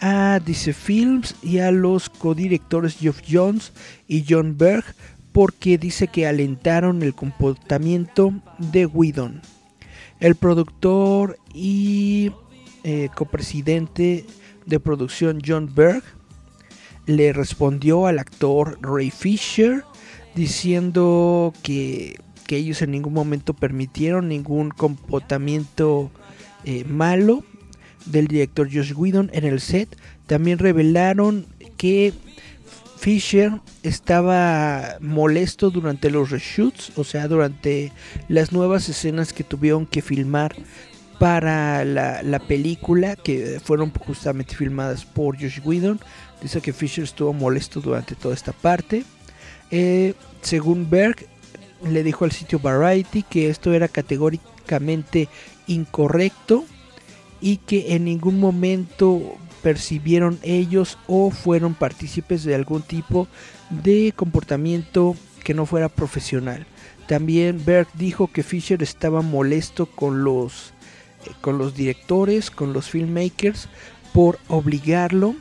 a 0.00 0.40
DC 0.44 0.72
Films 0.72 1.34
y 1.42 1.58
a 1.58 1.70
los 1.70 2.08
codirectores 2.08 2.96
Geoff 2.96 3.20
Jones 3.28 3.72
y 4.08 4.24
John 4.28 4.56
Berg 4.58 4.84
porque 5.32 5.78
dice 5.78 6.08
que 6.08 6.26
alentaron 6.26 7.02
el 7.02 7.14
comportamiento 7.14 8.32
de 8.58 8.86
Whedon. 8.86 9.42
El 10.18 10.34
productor 10.34 11.38
y 11.52 12.32
eh, 12.84 13.10
copresidente 13.14 14.24
de 14.66 14.80
producción 14.80 15.40
John 15.44 15.70
Berg 15.74 16.02
le 17.06 17.32
respondió 17.32 18.06
al 18.06 18.18
actor 18.18 18.78
Ray 18.82 19.10
Fisher 19.10 19.84
diciendo 20.34 21.52
que, 21.62 22.16
ellos 22.48 22.82
en 22.82 22.92
ningún 22.92 23.12
momento 23.12 23.54
permitieron 23.54 24.28
ningún 24.28 24.70
comportamiento 24.70 26.12
eh, 26.64 26.84
malo 26.84 27.42
del 28.04 28.28
director 28.28 28.68
Josh 28.72 28.92
Whedon 28.92 29.30
en 29.32 29.44
el 29.44 29.60
set. 29.60 29.96
También 30.26 30.58
revelaron 30.58 31.46
que 31.76 32.12
Fisher 32.98 33.60
estaba 33.82 34.96
molesto 35.00 35.70
durante 35.70 36.10
los 36.10 36.30
reshoots, 36.30 36.92
o 36.96 37.04
sea, 37.04 37.28
durante 37.28 37.92
las 38.28 38.52
nuevas 38.52 38.88
escenas 38.88 39.32
que 39.32 39.44
tuvieron 39.44 39.86
que 39.86 40.02
filmar 40.02 40.54
para 41.18 41.84
la, 41.84 42.38
película, 42.40 43.16
que 43.16 43.60
fueron 43.62 43.90
justamente 43.90 44.54
filmadas 44.54 45.04
por 45.04 45.40
Josh 45.40 45.60
Whedon. 45.64 46.00
Dice 46.42 46.60
que 46.60 46.72
Fisher 46.72 47.04
estuvo 47.04 47.32
molesto 47.32 47.80
durante 47.80 48.14
toda 48.14 48.34
esta 48.34 48.52
parte. 48.52 49.04
Eh, 49.70 50.14
según 50.42 50.88
Berg, 50.90 51.26
le 51.82 52.02
dijo 52.02 52.24
al 52.24 52.32
sitio 52.32 52.58
Variety 52.58 53.22
que 53.22 53.48
esto 53.48 53.72
era 53.72 53.88
categóricamente 53.88 55.28
incorrecto 55.66 56.64
y 57.40 57.58
que 57.58 57.94
en 57.94 58.04
ningún 58.04 58.38
momento 58.38 59.36
percibieron 59.62 60.38
ellos 60.42 60.98
o 61.06 61.30
fueron 61.30 61.74
partícipes 61.74 62.44
de 62.44 62.54
algún 62.54 62.82
tipo 62.82 63.26
de 63.70 64.12
comportamiento 64.14 65.16
que 65.42 65.54
no 65.54 65.66
fuera 65.66 65.88
profesional. 65.88 66.66
También 67.06 67.64
Berg 67.64 67.88
dijo 67.94 68.28
que 68.28 68.42
Fisher 68.42 68.82
estaba 68.82 69.22
molesto 69.22 69.86
con 69.86 70.24
los, 70.24 70.72
con 71.40 71.58
los 71.58 71.74
directores, 71.74 72.50
con 72.50 72.72
los 72.72 72.90
filmmakers, 72.90 73.68
por 74.12 74.38
obligarlo 74.48 75.34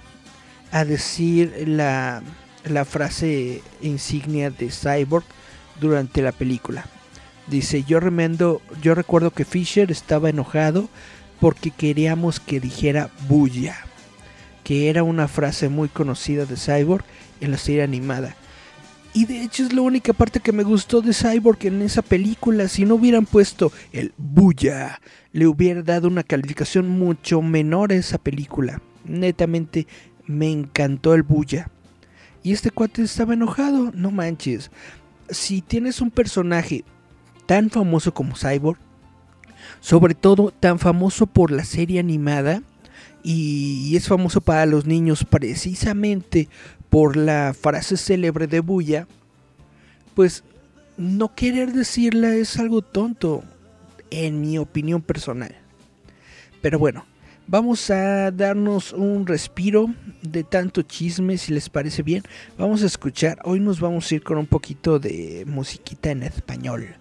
a 0.71 0.85
decir 0.85 1.65
la, 1.67 2.21
frase 2.85 3.61
insignia 3.81 4.49
de 4.49 4.69
Cyborg 4.69 5.25
durante 5.79 6.21
la 6.21 6.31
película. 6.31 6.85
Dice, 7.47 7.83
yo, 7.83 7.99
remendo, 7.99 8.61
yo 8.81 8.95
recuerdo 8.95 9.31
que 9.31 9.45
Fisher 9.45 9.91
estaba 9.91 10.29
enojado 10.29 10.89
porque 11.39 11.71
queríamos 11.71 12.39
que 12.39 12.59
dijera 12.59 13.09
bulla 13.27 13.77
que 14.65 14.89
era 14.89 15.03
una 15.03 15.27
frase 15.27 15.69
muy 15.69 15.87
conocida 15.87 16.45
de 16.45 16.57
Cyborg 16.57 17.05
en 17.39 17.51
la 17.51 17.57
serie 17.57 17.83
animada. 17.83 18.35
Y 19.15 19.23
de 19.23 19.43
hecho 19.43 19.63
es 19.63 19.71
la 19.71 19.81
única 19.81 20.11
parte 20.11 20.41
que 20.41 20.51
me 20.51 20.63
gustó 20.63 21.01
de 21.01 21.13
Cyborg 21.13 21.59
en 21.61 21.81
esa 21.81 22.01
película. 22.01 22.67
Si 22.67 22.83
no 22.83 22.95
hubieran 22.95 23.25
puesto 23.25 23.71
el 23.93 24.13
bulla, 24.17 24.99
le 25.31 25.47
hubiera 25.47 25.81
dado 25.81 26.09
una 26.09 26.21
calificación 26.21 26.89
mucho 26.89 27.41
menor 27.41 27.93
a 27.93 27.95
esa 27.95 28.17
película. 28.17 28.81
Netamente 29.05 29.87
me 30.27 30.51
encantó 30.51 31.13
el 31.13 31.23
bulla. 31.23 31.71
Y 32.43 32.51
este 32.51 32.71
cuate 32.71 33.03
estaba 33.03 33.35
enojado, 33.35 33.93
no 33.93 34.11
manches. 34.11 34.69
Si 35.29 35.61
tienes 35.61 36.01
un 36.01 36.11
personaje 36.11 36.83
tan 37.45 37.69
famoso 37.69 38.13
como 38.13 38.35
Cyborg, 38.35 38.79
sobre 39.79 40.13
todo 40.13 40.51
tan 40.51 40.77
famoso 40.77 41.25
por 41.25 41.51
la 41.51 41.63
serie 41.63 42.01
animada, 42.01 42.63
y, 43.27 43.95
es 43.95 44.07
famoso 44.07 44.39
para 44.39 44.67
los 44.67 44.85
niños 44.85 45.25
precisamente 45.27 46.47
por 46.95 47.17
la 47.17 47.53
frase 47.53 47.97
célebre 47.97 48.47
de 48.47 48.61
Bulla, 48.61 49.05
pues 50.13 50.45
no 50.95 51.35
querer 51.35 51.73
decirla 51.73 52.33
es 52.35 52.57
algo 52.57 52.81
tonto, 52.81 53.43
en 54.11 54.39
mi 54.39 54.57
opinión 54.57 55.01
personal. 55.01 55.53
Pero 56.61 56.79
bueno, 56.79 57.05
vamos 57.47 57.89
a 57.89 58.31
darnos 58.31 58.93
un 58.93 59.27
respiro 59.27 59.93
de 60.21 60.45
tanto 60.45 60.83
chisme, 60.83 61.37
si 61.37 61.51
les 61.51 61.69
parece 61.69 62.01
bien. 62.01 62.23
Vamos 62.57 62.81
a 62.81 62.85
escuchar, 62.85 63.39
hoy 63.43 63.59
nos 63.59 63.81
vamos 63.81 64.09
a 64.09 64.15
ir 64.15 64.23
con 64.23 64.37
un 64.37 64.47
poquito 64.47 64.97
de 64.97 65.43
musiquita 65.45 66.11
en 66.11 66.23
español, 66.23 66.95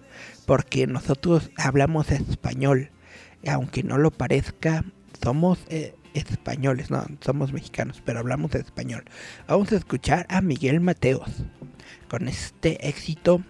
porque 0.45 0.87
nosotros 0.87 1.51
hablamos 1.55 2.11
español, 2.11 2.89
aunque 3.47 3.81
no 3.81 3.97
lo 3.97 4.11
parezca, 4.11 4.83
somos 5.23 5.57
eh, 5.69 5.94
españoles, 6.15 6.89
no, 6.91 7.05
somos 7.21 7.53
mexicanos, 7.53 8.01
pero 8.05 8.19
hablamos 8.19 8.53
español. 8.55 9.03
Vamos 9.47 9.71
a 9.71 9.77
escuchar 9.77 10.25
a 10.29 10.41
Miguel 10.41 10.79
Mateos 10.79 11.29
con 12.09 12.27
este 12.27 12.87
éxito 12.87 13.43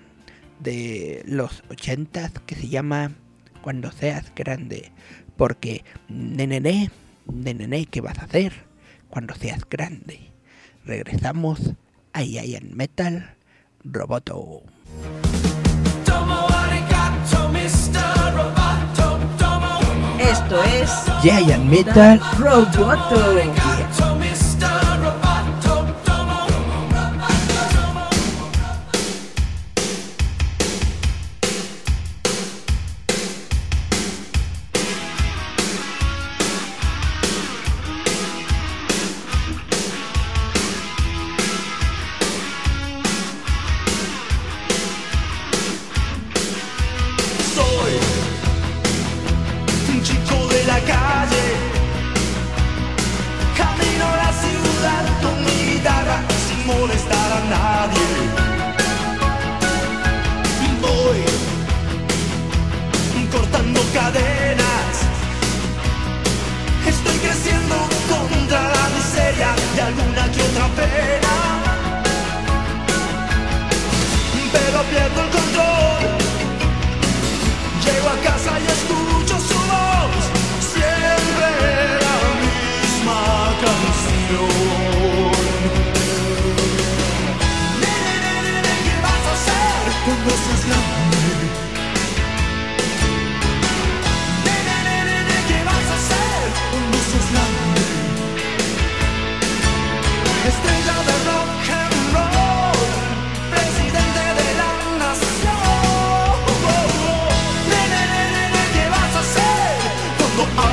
de 0.59 1.23
los 1.25 1.63
ochentas 1.69 2.31
que 2.45 2.55
se 2.55 2.67
llama 2.67 3.11
Cuando 3.61 3.91
seas 3.91 4.33
grande. 4.35 4.91
Porque, 5.37 5.83
nenené, 6.07 6.91
nenené, 7.31 7.85
¿qué 7.85 8.01
vas 8.01 8.19
a 8.19 8.25
hacer 8.25 8.53
cuando 9.09 9.35
seas 9.35 9.61
grande? 9.69 10.31
Regresamos 10.85 11.73
a 12.13 12.23
en 12.23 12.75
Metal 12.75 13.35
Roboto. 13.83 14.63
Giant 21.25 21.65
Metal 21.65 22.19
Roboto. 22.37 23.35
Estrella 23.39 23.74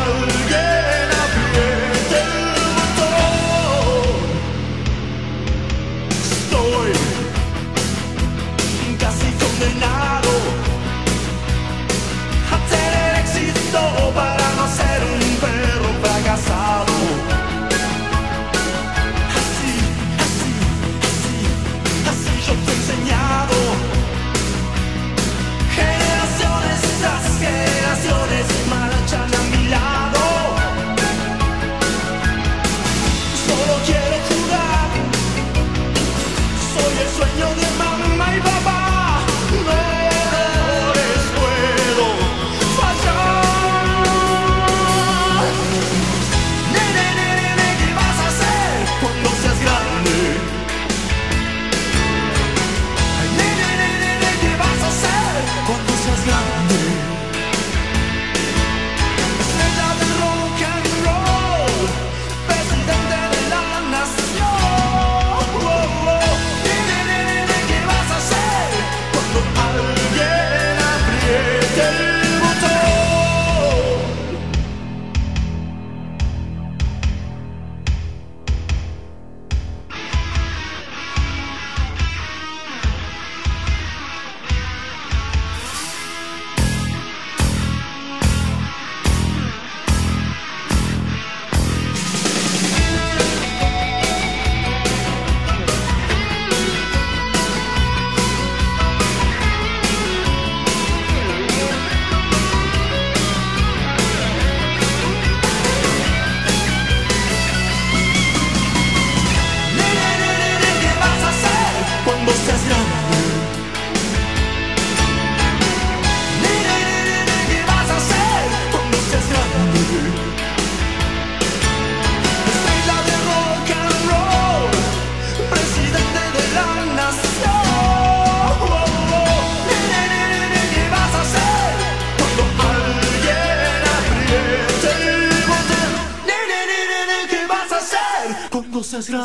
Oh. 0.05 0.42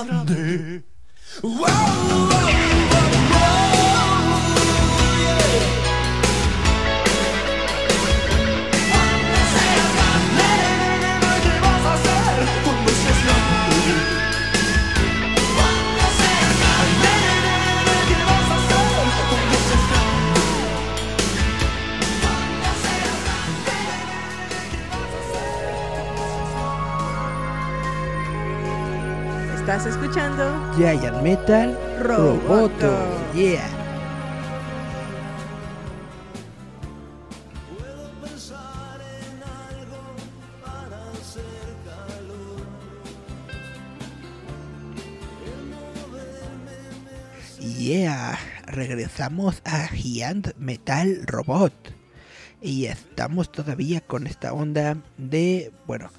Cuando 0.07 0.36
Metal 31.47 31.77
Roboto. 32.03 32.91
Yeah. 33.33 33.63
Yeah, 47.61 48.37
regresamos 48.65 49.61
a 49.63 49.87
Giant 49.87 50.49
Metal 50.57 51.21
Robot. 51.25 51.71
Y 52.61 52.87
estamos 52.87 53.53
todavía 53.53 54.01
con 54.01 54.27
esta 54.27 54.51
onda 54.51 54.97
de, 55.17 55.71
bueno, 55.85 56.09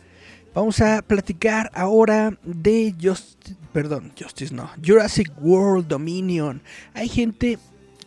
vamos 0.59 0.81
a 0.81 1.03
platicar 1.03 1.71
ahora 1.73 2.37
de 2.43 2.93
Justice, 3.01 3.57
perdón, 3.73 4.13
Justice 4.19 4.53
no, 4.53 4.69
Jurassic 4.85 5.31
World 5.41 5.87
Dominion. 5.87 6.63
Hay 6.95 7.09
gente 7.09 7.61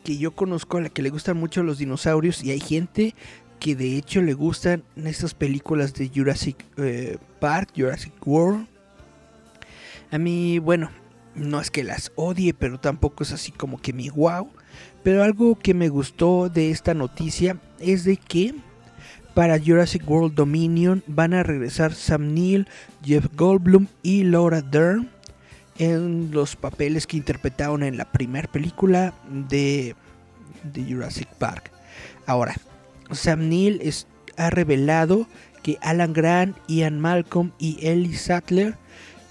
que 0.03 0.17
yo 0.17 0.31
conozco 0.31 0.77
a 0.77 0.81
la 0.81 0.89
que 0.89 1.01
le 1.01 1.11
gustan 1.11 1.37
mucho 1.37 1.63
los 1.63 1.77
dinosaurios 1.77 2.43
y 2.43 2.51
hay 2.51 2.59
gente 2.59 3.15
que 3.59 3.77
de 3.77 3.95
hecho 3.95 4.21
le 4.21 4.33
gustan 4.33 4.83
estas 4.97 5.33
películas 5.33 5.93
de 5.93 6.11
Jurassic 6.13 6.65
eh, 6.75 7.19
Park, 7.39 7.69
Jurassic 7.73 8.11
World. 8.27 8.67
A 10.11 10.17
mí, 10.17 10.59
bueno, 10.59 10.91
no 11.35 11.61
es 11.61 11.71
que 11.71 11.85
las 11.85 12.11
odie, 12.15 12.53
pero 12.53 12.81
tampoco 12.81 13.23
es 13.23 13.31
así 13.31 13.53
como 13.53 13.77
que 13.79 13.93
mi 13.93 14.09
wow. 14.09 14.49
Pero 15.03 15.23
algo 15.23 15.57
que 15.57 15.73
me 15.73 15.87
gustó 15.87 16.49
de 16.49 16.69
esta 16.69 16.93
noticia 16.93 17.61
es 17.79 18.03
de 18.03 18.17
que 18.17 18.55
para 19.33 19.59
Jurassic 19.59 20.09
World 20.09 20.35
Dominion 20.35 21.03
van 21.07 21.33
a 21.33 21.43
regresar 21.43 21.93
Sam 21.93 22.33
Neill, 22.33 22.67
Jeff 23.03 23.27
Goldblum 23.35 23.87
y 24.03 24.23
Laura 24.23 24.61
Dern 24.61 25.09
en 25.77 26.31
los 26.31 26.55
papeles 26.55 27.07
que 27.07 27.17
interpretaron 27.17 27.83
en 27.83 27.97
la 27.97 28.05
primera 28.05 28.51
película 28.51 29.13
de, 29.29 29.95
Jurassic 30.75 31.27
Park. 31.35 31.71
Ahora, 32.25 32.55
Sam 33.11 33.49
Neill 33.49 33.81
ha 34.37 34.49
revelado 34.49 35.27
que 35.63 35.77
Alan 35.81 36.13
Grant, 36.13 36.57
Ian 36.67 36.99
Malcolm 36.99 37.51
y 37.57 37.77
Ellie 37.85 38.15
Sattler 38.17 38.75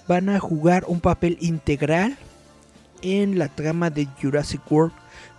van 0.08 0.28
a 0.28 0.40
jugar 0.40 0.84
un 0.86 1.00
papel 1.00 1.36
integral 1.40 2.16
en 3.02 3.38
la 3.38 3.48
trama 3.48 3.90
de 3.90 4.08
Jurassic 4.20 4.60
World 4.70 4.92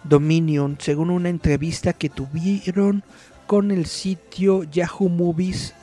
Dominion, 0.04 0.78
según 0.80 1.10
una 1.10 1.30
entrevista 1.30 1.94
que 1.94 2.10
tuvieron 2.10 3.04
con 3.52 3.70
el 3.72 3.86
sitio 3.86 4.64
Yahoo 4.64 5.10
Movies 5.10 5.74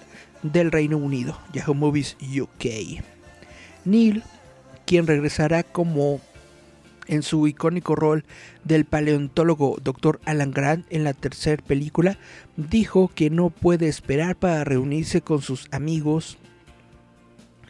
del 0.42 0.72
Reino 0.72 0.96
Unido, 0.96 1.38
Yahoo 1.52 1.74
Movies 1.74 2.16
UK. 2.22 3.04
Neil, 3.84 4.22
quien 4.86 5.06
regresará 5.06 5.62
como 5.64 6.22
en 7.08 7.22
su 7.22 7.46
icónico 7.46 7.94
rol 7.94 8.24
del 8.64 8.86
paleontólogo 8.86 9.76
Dr. 9.84 10.18
Alan 10.24 10.50
Grant 10.50 10.86
en 10.88 11.04
la 11.04 11.12
tercera 11.12 11.62
película, 11.62 12.16
dijo 12.56 13.10
que 13.14 13.28
no 13.28 13.50
puede 13.50 13.86
esperar 13.88 14.36
para 14.36 14.64
reunirse 14.64 15.20
con 15.20 15.42
sus 15.42 15.68
amigos 15.70 16.38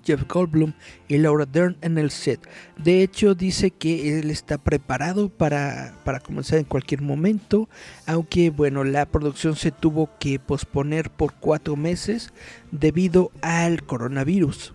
Jeff 0.09 0.27
Goldblum 0.27 0.73
y 1.07 1.18
Laura 1.18 1.44
Dern 1.44 1.77
en 1.83 1.99
el 1.99 2.11
set. 2.11 2.40
De 2.83 3.03
hecho, 3.03 3.35
dice 3.35 3.71
que 3.71 4.18
él 4.18 4.31
está 4.31 4.57
preparado 4.57 5.29
para, 5.29 5.94
para 6.03 6.18
comenzar 6.21 6.59
en 6.59 6.64
cualquier 6.64 7.03
momento, 7.03 7.68
aunque 8.07 8.49
bueno, 8.49 8.85
la 8.85 9.05
producción 9.05 9.55
se 9.55 9.71
tuvo 9.71 10.09
que 10.18 10.38
posponer 10.38 11.11
por 11.11 11.35
cuatro 11.35 11.77
meses 11.77 12.33
debido 12.73 13.31
al 13.42 13.83
coronavirus. 13.83 14.73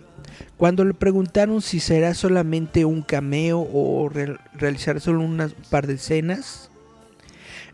Cuando 0.57 0.85
le 0.85 0.93
preguntaron 0.93 1.61
si 1.63 1.79
será 1.79 2.13
solamente 2.13 2.85
un 2.85 3.01
cameo 3.01 3.59
o 3.59 4.07
re- 4.09 4.37
realizar 4.53 5.01
solo 5.01 5.21
un 5.21 5.51
par 5.71 5.87
de 5.87 5.95
escenas, 5.95 6.69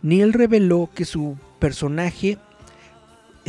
Neil 0.02 0.32
reveló 0.32 0.90
que 0.96 1.04
su 1.04 1.38
personaje 1.60 2.38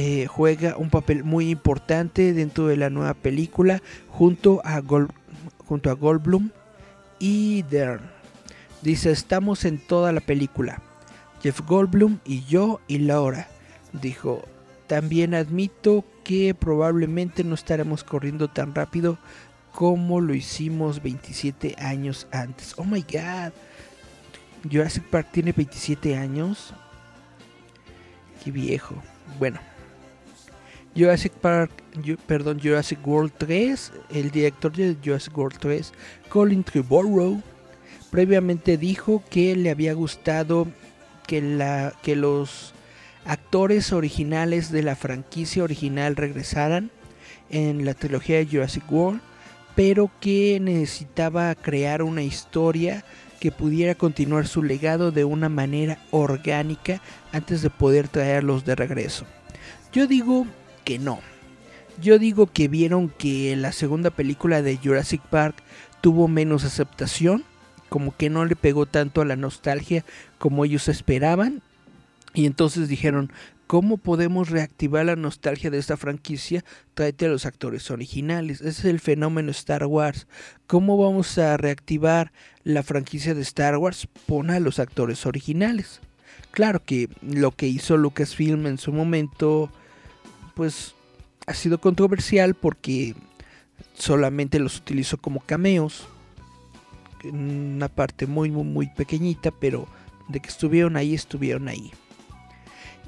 eh, 0.03 0.27
juega 0.27 0.79
un 0.79 0.89
papel 0.89 1.25
muy 1.25 1.51
importante 1.51 2.33
dentro 2.33 2.67
de 2.69 2.79
la 2.79 2.89
nueva 2.89 3.13
película 3.13 3.83
junto 4.09 4.63
a, 4.65 4.81
Gol- 4.81 5.11
junto 5.67 5.91
a 5.91 5.93
Goldblum 5.93 6.49
y 7.19 7.63
Dern. 7.65 8.01
Dice, 8.81 9.11
estamos 9.11 9.67
en 9.67 9.79
toda 9.79 10.13
la 10.13 10.23
película. 10.23 10.81
Jeff 11.43 11.61
Goldblum 11.67 12.17
y 12.25 12.45
yo 12.45 12.81
y 12.89 12.97
Laura. 13.01 13.49
Dijo, 13.93 14.43
también 14.87 15.35
admito 15.35 16.03
que 16.25 16.55
probablemente 16.55 17.45
no 17.45 17.55
estaremos 17.55 18.03
corriendo 18.03 18.49
tan 18.49 18.75
rápido 18.75 19.19
como 19.75 20.23
lo 20.23 20.33
hicimos 20.33 21.03
27 21.03 21.77
años 21.79 22.27
antes. 22.33 22.73
Oh 22.79 22.85
my 22.85 23.03
god. 23.03 23.53
Jurassic 24.73 25.05
Park 25.11 25.29
tiene 25.31 25.53
27 25.53 26.17
años. 26.17 26.73
Qué 28.43 28.51
viejo. 28.51 28.95
Bueno. 29.39 29.61
Jurassic 30.97 31.33
Park, 31.33 31.71
perdón, 32.27 32.61
Jurassic 32.61 33.07
World 33.07 33.33
3, 33.39 33.93
el 34.11 34.31
director 34.31 34.73
de 34.73 34.97
Jurassic 35.03 35.37
World 35.37 35.59
3, 35.59 35.93
Colin 36.29 36.65
Trevorrow, 36.65 37.41
previamente 38.11 38.77
dijo 38.77 39.23
que 39.31 39.55
le 39.55 39.71
había 39.71 39.95
gustado 39.95 40.67
que, 41.27 41.41
la, 41.41 41.95
que 42.03 42.17
los 42.17 42.75
actores 43.25 43.93
originales 43.93 44.73
de 44.73 44.83
la 44.83 44.97
franquicia 44.97 45.63
original 45.63 46.17
regresaran 46.17 46.91
en 47.51 47.85
la 47.85 47.95
trilogía 47.95 48.39
de 48.39 48.47
Jurassic 48.47 48.91
World, 48.91 49.21
pero 49.77 50.11
que 50.21 50.59
necesitaba 50.61 51.55
crear 51.55 52.03
una 52.03 52.23
historia 52.23 53.05
que 53.39 53.53
pudiera 53.53 53.95
continuar 53.95 54.49
su 54.49 54.63
legado 54.63 55.13
de 55.13 55.25
una 55.25 55.49
manera 55.49 55.99
orgánica 56.11 57.01
antes 57.33 57.63
de 57.63 57.71
poder 57.71 58.09
traerlos 58.09 58.65
de 58.65 58.75
regreso. 58.75 59.25
Yo 59.93 60.07
digo 60.07 60.47
no. 60.99 61.21
Yo 62.01 62.19
digo 62.19 62.47
que 62.47 62.69
vieron 62.69 63.11
que 63.11 63.55
la 63.57 63.73
segunda 63.73 64.11
película 64.11 64.63
de 64.63 64.77
Jurassic 64.77 65.23
Park 65.23 65.57
tuvo 66.01 66.29
menos 66.29 66.65
aceptación, 66.65 67.45
como 67.89 68.17
que 68.17 68.31
no 68.31 68.45
le 68.45 68.57
pegó 68.57 68.87
tanto 68.87 69.21
a 69.21 69.27
la 69.27 69.37
nostalgia 69.37 70.05
como 70.39 70.65
ellos 70.65 70.89
esperaban, 70.89 71.63
y 72.33 72.47
entonces 72.47 72.89
dijeron, 72.89 73.33
¿cómo 73.67 73.99
podemos 73.99 74.51
reactivar 74.51 75.05
la 75.07 75.17
nostalgia 75.17 75.71
de 75.71 75.79
esta 75.79 75.97
franquicia? 75.97 76.65
Tráete 76.95 77.27
a 77.27 77.29
los 77.29 77.45
actores 77.45 77.91
originales. 77.91 78.61
Ese 78.61 78.69
es 78.69 78.85
el 78.85 79.01
fenómeno 79.01 79.51
Star 79.51 79.85
Wars. 79.87 80.27
¿Cómo 80.67 80.97
vamos 80.97 81.37
a 81.39 81.57
reactivar 81.57 82.33
la 82.63 82.83
franquicia 82.83 83.35
de 83.35 83.43
Star 83.43 83.77
Wars? 83.77 84.09
Pon 84.27 84.51
a 84.51 84.61
los 84.61 84.79
actores 84.79 85.27
originales. 85.27 86.01
Claro 86.53 86.83
que 86.85 87.09
lo 87.23 87.53
que 87.53 87.67
hizo 87.67 87.97
Lucasfilm 87.97 88.67
en 88.67 88.79
su 88.79 88.93
momento, 88.93 89.71
pues 90.55 90.95
ha 91.47 91.55
sido 91.55 91.81
controversial 91.81 92.55
porque 92.55 93.15
solamente 93.95 94.59
los 94.59 94.79
utilizó 94.79 95.17
como 95.19 95.41
cameos. 95.41 96.07
Una 97.25 97.89
parte 97.89 98.27
muy, 98.27 98.51
muy, 98.51 98.65
muy 98.65 98.87
pequeñita, 98.89 99.51
pero 99.51 99.87
de 100.29 100.41
que 100.41 100.49
estuvieron 100.49 100.97
ahí, 100.97 101.15
estuvieron 101.15 101.69
ahí. 101.69 101.93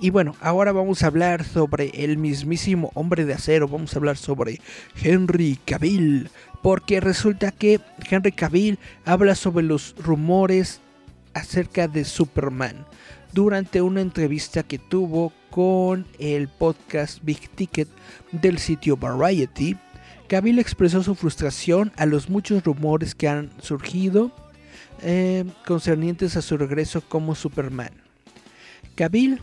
Y 0.00 0.10
bueno, 0.10 0.34
ahora 0.40 0.72
vamos 0.72 1.02
a 1.02 1.06
hablar 1.06 1.44
sobre 1.44 1.90
el 2.04 2.18
mismísimo 2.18 2.90
hombre 2.94 3.24
de 3.24 3.34
acero. 3.34 3.68
Vamos 3.68 3.94
a 3.94 3.98
hablar 3.98 4.16
sobre 4.16 4.60
Henry 5.00 5.58
Cavill. 5.64 6.28
Porque 6.62 7.00
resulta 7.00 7.52
que 7.52 7.80
Henry 8.10 8.32
Cavill 8.32 8.78
habla 9.04 9.34
sobre 9.34 9.64
los 9.64 9.94
rumores 9.98 10.80
acerca 11.34 11.88
de 11.88 12.04
Superman 12.04 12.84
durante 13.32 13.80
una 13.80 14.00
entrevista 14.00 14.62
que 14.62 14.78
tuvo 14.78 15.32
con 15.50 16.06
el 16.18 16.48
podcast 16.48 17.22
Big 17.22 17.48
Ticket 17.50 17.88
del 18.30 18.58
sitio 18.58 18.96
Variety. 18.96 19.76
Cavill 20.28 20.58
expresó 20.58 21.02
su 21.02 21.14
frustración 21.14 21.92
a 21.96 22.06
los 22.06 22.30
muchos 22.30 22.64
rumores 22.64 23.14
que 23.14 23.28
han 23.28 23.50
surgido 23.60 24.32
eh, 25.02 25.44
concernientes 25.66 26.36
a 26.36 26.42
su 26.42 26.56
regreso 26.56 27.02
como 27.02 27.34
Superman. 27.34 27.92
Cavill, 28.94 29.40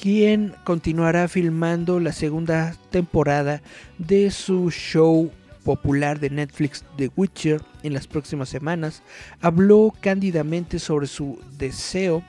quien 0.00 0.54
continuará 0.64 1.28
filmando 1.28 2.00
la 2.00 2.12
segunda 2.12 2.76
temporada 2.90 3.62
de 3.98 4.30
su 4.30 4.70
show 4.70 5.30
popular 5.64 6.20
de 6.20 6.30
Netflix 6.30 6.84
The 6.96 7.10
Witcher 7.16 7.62
en 7.82 7.94
las 7.94 8.06
próximas 8.06 8.48
semanas, 8.48 9.02
habló 9.40 9.92
cándidamente 10.00 10.78
sobre 10.78 11.06
su 11.06 11.40
deseo 11.58 12.22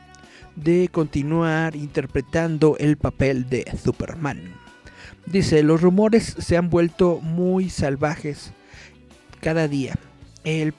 de 0.56 0.89
continuar 0.91 1.76
interpretando 1.76 2.78
el 2.80 2.98
papel 2.98 3.50
de 3.50 3.65
Superman. 3.82 4.54
Dice, 5.26 5.63
los 5.63 5.82
rumores 5.82 6.36
se 6.38 6.58
han 6.58 6.70
vuelto 6.70 7.20
muy 7.22 7.70
salvajes 7.70 8.52
cada 9.41 9.68
día. 9.68 9.96
El, 10.44 10.74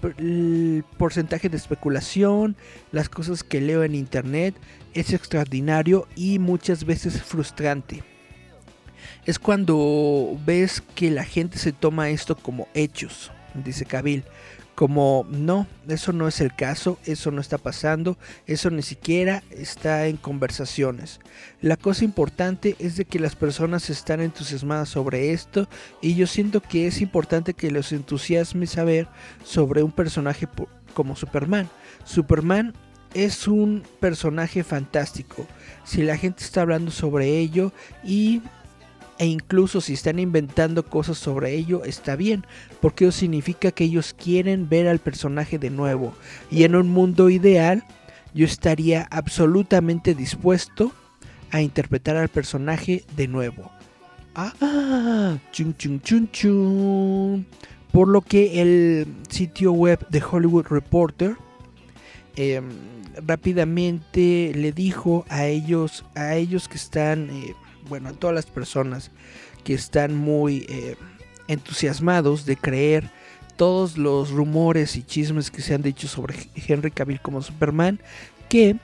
porcentaje 0.96 1.48
de 1.48 1.56
especulación, 1.56 2.56
las 2.92 3.08
cosas 3.08 3.42
que 3.42 3.60
leo 3.60 3.82
en 3.82 3.96
internet 3.96 4.54
es 4.94 5.12
extraordinario 5.12 6.06
y 6.14 6.38
muchas 6.38 6.84
veces 6.84 7.20
frustrante. 7.20 8.04
Es 9.24 9.40
cuando 9.40 10.38
ves 10.46 10.82
que 10.94 11.10
la 11.10 11.24
gente 11.24 11.58
se 11.58 11.72
toma 11.72 12.10
esto 12.10 12.36
como 12.36 12.68
hechos, 12.74 13.32
dice 13.64 13.84
Kabil 13.84 14.22
como 14.76 15.26
no, 15.30 15.66
eso 15.88 16.12
no 16.12 16.28
es 16.28 16.42
el 16.42 16.54
caso, 16.54 16.98
eso 17.06 17.30
no 17.30 17.40
está 17.40 17.56
pasando, 17.56 18.18
eso 18.46 18.70
ni 18.70 18.82
siquiera 18.82 19.42
está 19.50 20.06
en 20.06 20.18
conversaciones. 20.18 21.18
La 21.62 21.78
cosa 21.78 22.04
importante 22.04 22.76
es 22.78 22.96
de 22.96 23.06
que 23.06 23.18
las 23.18 23.34
personas 23.34 23.88
están 23.88 24.20
entusiasmadas 24.20 24.90
sobre 24.90 25.32
esto 25.32 25.66
y 26.02 26.14
yo 26.14 26.26
siento 26.26 26.60
que 26.60 26.86
es 26.86 27.00
importante 27.00 27.54
que 27.54 27.70
los 27.70 27.90
entusiasme 27.90 28.66
saber 28.66 29.08
sobre 29.42 29.82
un 29.82 29.92
personaje 29.92 30.46
como 30.92 31.16
Superman. 31.16 31.70
Superman 32.04 32.74
es 33.14 33.48
un 33.48 33.82
personaje 33.98 34.62
fantástico. 34.62 35.46
Si 35.84 36.02
la 36.02 36.18
gente 36.18 36.44
está 36.44 36.60
hablando 36.60 36.90
sobre 36.90 37.38
ello 37.38 37.72
y 38.04 38.42
e 39.18 39.26
incluso 39.26 39.80
si 39.80 39.94
están 39.94 40.18
inventando 40.18 40.84
cosas 40.84 41.18
sobre 41.18 41.54
ello, 41.54 41.84
está 41.84 42.16
bien, 42.16 42.44
porque 42.80 43.06
eso 43.06 43.18
significa 43.18 43.70
que 43.70 43.84
ellos 43.84 44.14
quieren 44.14 44.68
ver 44.68 44.88
al 44.88 44.98
personaje 44.98 45.58
de 45.58 45.70
nuevo. 45.70 46.14
Y 46.50 46.64
en 46.64 46.74
un 46.74 46.88
mundo 46.88 47.30
ideal, 47.30 47.84
yo 48.34 48.44
estaría 48.44 49.06
absolutamente 49.10 50.14
dispuesto 50.14 50.92
a 51.50 51.62
interpretar 51.62 52.16
al 52.16 52.28
personaje 52.28 53.04
de 53.16 53.28
nuevo. 53.28 53.70
Ah, 54.34 55.38
chun 55.50 55.74
chun 55.76 56.00
chun 56.02 56.30
chun. 56.30 57.46
Por 57.90 58.08
lo 58.08 58.20
que 58.20 58.60
el 58.60 59.06
sitio 59.30 59.72
web 59.72 60.06
de 60.10 60.22
Hollywood 60.22 60.66
Reporter 60.68 61.36
em, 62.36 62.68
rápidamente 63.26 64.52
le 64.54 64.72
dijo 64.72 65.24
a 65.30 65.46
ellos, 65.46 66.04
a 66.14 66.34
ellos 66.34 66.68
que 66.68 66.76
están 66.76 67.30
eh, 67.30 67.54
bueno, 67.88 68.08
a 68.08 68.12
todas 68.12 68.34
las 68.34 68.46
personas 68.46 69.10
que 69.64 69.74
están 69.74 70.14
muy 70.14 70.66
eh, 70.68 70.96
entusiasmados 71.48 72.46
de 72.46 72.56
creer 72.56 73.10
todos 73.56 73.96
los 73.96 74.30
rumores 74.30 74.96
y 74.96 75.02
chismes 75.02 75.50
que 75.50 75.62
se 75.62 75.74
han 75.74 75.82
dicho 75.82 76.08
sobre 76.08 76.36
Henry 76.54 76.90
Cavill 76.90 77.20
como 77.20 77.42
Superman, 77.42 78.00
que 78.48 78.76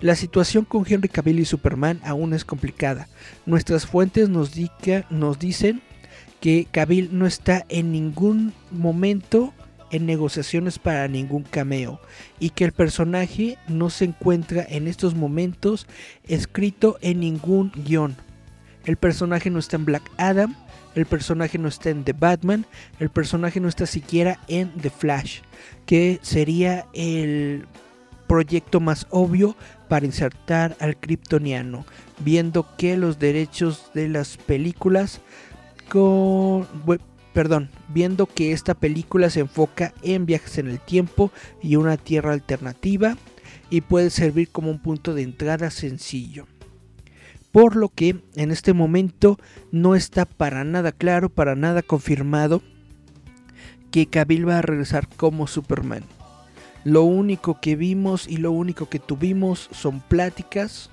la 0.00 0.16
situación 0.16 0.64
con 0.64 0.84
Henry 0.86 1.08
Cavill 1.08 1.40
y 1.40 1.44
Superman 1.44 2.00
aún 2.04 2.34
es 2.34 2.44
complicada. 2.44 3.08
Nuestras 3.46 3.86
fuentes 3.86 4.28
nos, 4.28 4.52
nos 5.10 5.38
dicen 5.38 5.82
que 6.40 6.66
Cavill 6.70 7.10
no 7.12 7.26
está 7.26 7.64
en 7.68 7.92
ningún 7.92 8.52
momento 8.70 9.52
en 9.92 10.06
negociaciones 10.06 10.78
para 10.78 11.06
ningún 11.06 11.44
cameo 11.44 12.00
y 12.40 12.50
que 12.50 12.64
el 12.64 12.72
personaje 12.72 13.58
no 13.68 13.90
se 13.90 14.06
encuentra 14.06 14.66
en 14.68 14.88
estos 14.88 15.14
momentos 15.14 15.86
escrito 16.26 16.98
en 17.00 17.20
ningún 17.20 17.70
guion. 17.76 18.16
El 18.84 18.96
personaje 18.96 19.50
no 19.50 19.58
está 19.58 19.76
en 19.76 19.84
Black 19.84 20.10
Adam, 20.16 20.56
el 20.94 21.06
personaje 21.06 21.58
no 21.58 21.68
está 21.68 21.90
en 21.90 22.04
The 22.04 22.12
Batman, 22.12 22.66
el 22.98 23.08
personaje 23.08 23.60
no 23.60 23.68
está 23.68 23.86
siquiera 23.86 24.38
en 24.48 24.70
The 24.72 24.90
Flash, 24.90 25.40
que 25.86 26.18
sería 26.22 26.86
el 26.92 27.66
proyecto 28.26 28.80
más 28.80 29.06
obvio 29.10 29.56
para 29.88 30.06
insertar 30.06 30.76
al 30.80 30.96
kryptoniano, 30.96 31.84
viendo 32.18 32.66
que 32.76 32.96
los 32.96 33.18
derechos 33.18 33.90
de 33.94 34.08
las 34.08 34.36
películas 34.36 35.20
con 35.88 36.66
perdón, 37.32 37.70
viendo 37.88 38.26
que 38.26 38.52
esta 38.52 38.74
película 38.74 39.30
se 39.30 39.40
enfoca 39.40 39.94
en 40.02 40.26
viajes 40.26 40.58
en 40.58 40.68
el 40.68 40.80
tiempo 40.80 41.30
y 41.62 41.76
una 41.76 41.96
tierra 41.96 42.32
alternativa 42.32 43.16
y 43.70 43.80
puede 43.80 44.10
servir 44.10 44.50
como 44.50 44.70
un 44.70 44.78
punto 44.78 45.14
de 45.14 45.22
entrada 45.22 45.70
sencillo 45.70 46.46
por 47.52 47.76
lo 47.76 47.90
que 47.90 48.16
en 48.34 48.50
este 48.50 48.72
momento 48.72 49.38
no 49.70 49.94
está 49.94 50.24
para 50.24 50.64
nada 50.64 50.90
claro, 50.90 51.28
para 51.28 51.54
nada 51.54 51.82
confirmado 51.82 52.62
que 53.90 54.06
Cavill 54.06 54.48
va 54.48 54.58
a 54.58 54.62
regresar 54.62 55.06
como 55.16 55.46
Superman. 55.46 56.02
Lo 56.84 57.02
único 57.04 57.60
que 57.60 57.76
vimos 57.76 58.26
y 58.26 58.38
lo 58.38 58.50
único 58.50 58.88
que 58.88 58.98
tuvimos 58.98 59.68
son 59.70 60.00
pláticas 60.00 60.90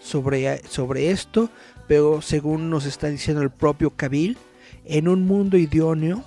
sobre, 0.00 0.62
sobre 0.68 1.10
esto, 1.10 1.50
pero 1.88 2.22
según 2.22 2.70
nos 2.70 2.86
está 2.86 3.08
diciendo 3.08 3.42
el 3.42 3.50
propio 3.50 3.90
Cavill, 3.90 4.38
en 4.84 5.08
un 5.08 5.26
mundo 5.26 5.58
idóneo, 5.58 6.24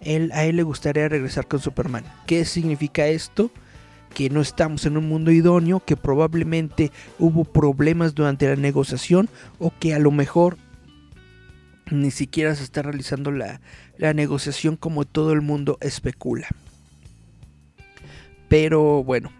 él, 0.00 0.32
a 0.32 0.44
él 0.44 0.56
le 0.56 0.64
gustaría 0.64 1.08
regresar 1.08 1.46
con 1.46 1.60
Superman. 1.60 2.04
¿Qué 2.26 2.44
significa 2.44 3.06
esto? 3.06 3.52
Que 4.14 4.30
no 4.30 4.40
estamos 4.40 4.86
en 4.86 4.96
un 4.96 5.08
mundo 5.08 5.30
idóneo, 5.30 5.80
que 5.84 5.96
probablemente 5.96 6.92
hubo 7.18 7.44
problemas 7.44 8.14
durante 8.14 8.48
la 8.48 8.56
negociación 8.56 9.28
o 9.58 9.72
que 9.78 9.94
a 9.94 9.98
lo 9.98 10.10
mejor 10.10 10.58
ni 11.90 12.10
siquiera 12.10 12.54
se 12.54 12.64
está 12.64 12.82
realizando 12.82 13.30
la, 13.30 13.60
negociación 13.98 14.76
como 14.76 15.04
todo 15.04 15.32
el 15.32 15.42
mundo 15.42 15.78
especula. 15.80 16.48
Pero 18.48 19.04
bueno, 19.04 19.30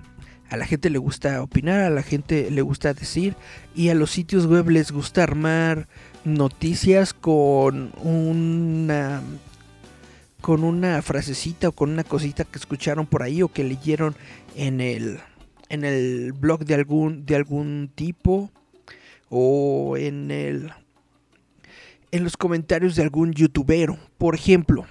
a 0.50 0.56
la 0.56 0.66
gente 0.66 0.90
le 0.90 0.98
gusta 0.98 1.42
opinar, 1.42 1.80
a 1.80 1.90
la 1.90 2.02
gente 2.02 2.50
le 2.50 2.62
gusta 2.62 2.94
decir 2.94 3.34
y 3.74 3.88
a 3.88 3.94
los 3.94 4.10
sitios 4.10 4.46
web 4.46 4.68
les 4.70 4.92
gusta 4.92 5.22
armar 5.22 5.88
noticias 6.24 7.12
con 7.12 7.92
una 8.02 9.20
con 10.40 10.64
una 10.64 11.00
frasecita 11.02 11.68
o 11.68 11.72
con 11.72 11.90
una 11.90 12.04
cosita 12.04 12.44
que 12.44 12.58
escucharon 12.58 13.06
por 13.06 13.22
ahí 13.22 13.42
o 13.42 13.48
que 13.48 13.62
leyeron 13.62 14.16
en 14.56 14.80
el, 14.80 15.18
en 15.68 15.84
el 15.84 16.32
blog 16.32 16.64
de 16.64 16.74
algún, 16.74 17.24
de 17.26 17.36
algún 17.36 17.90
tipo 17.94 18.50
o 19.28 19.96
en 19.96 20.30
el 20.30 20.72
en 22.12 22.24
los 22.24 22.36
comentarios 22.36 22.94
de 22.94 23.02
algún 23.02 23.32
youtuber. 23.32 23.90
Por 24.18 24.34
ejemplo, 24.34 24.84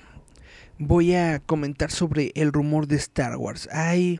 voy 0.79 1.13
a 1.13 1.39
comentar 1.39 1.91
sobre 1.91 2.31
el 2.33 2.51
rumor 2.51 2.87
de 2.87 2.95
Star 2.95 3.37
Wars. 3.37 3.69
Hay 3.71 4.19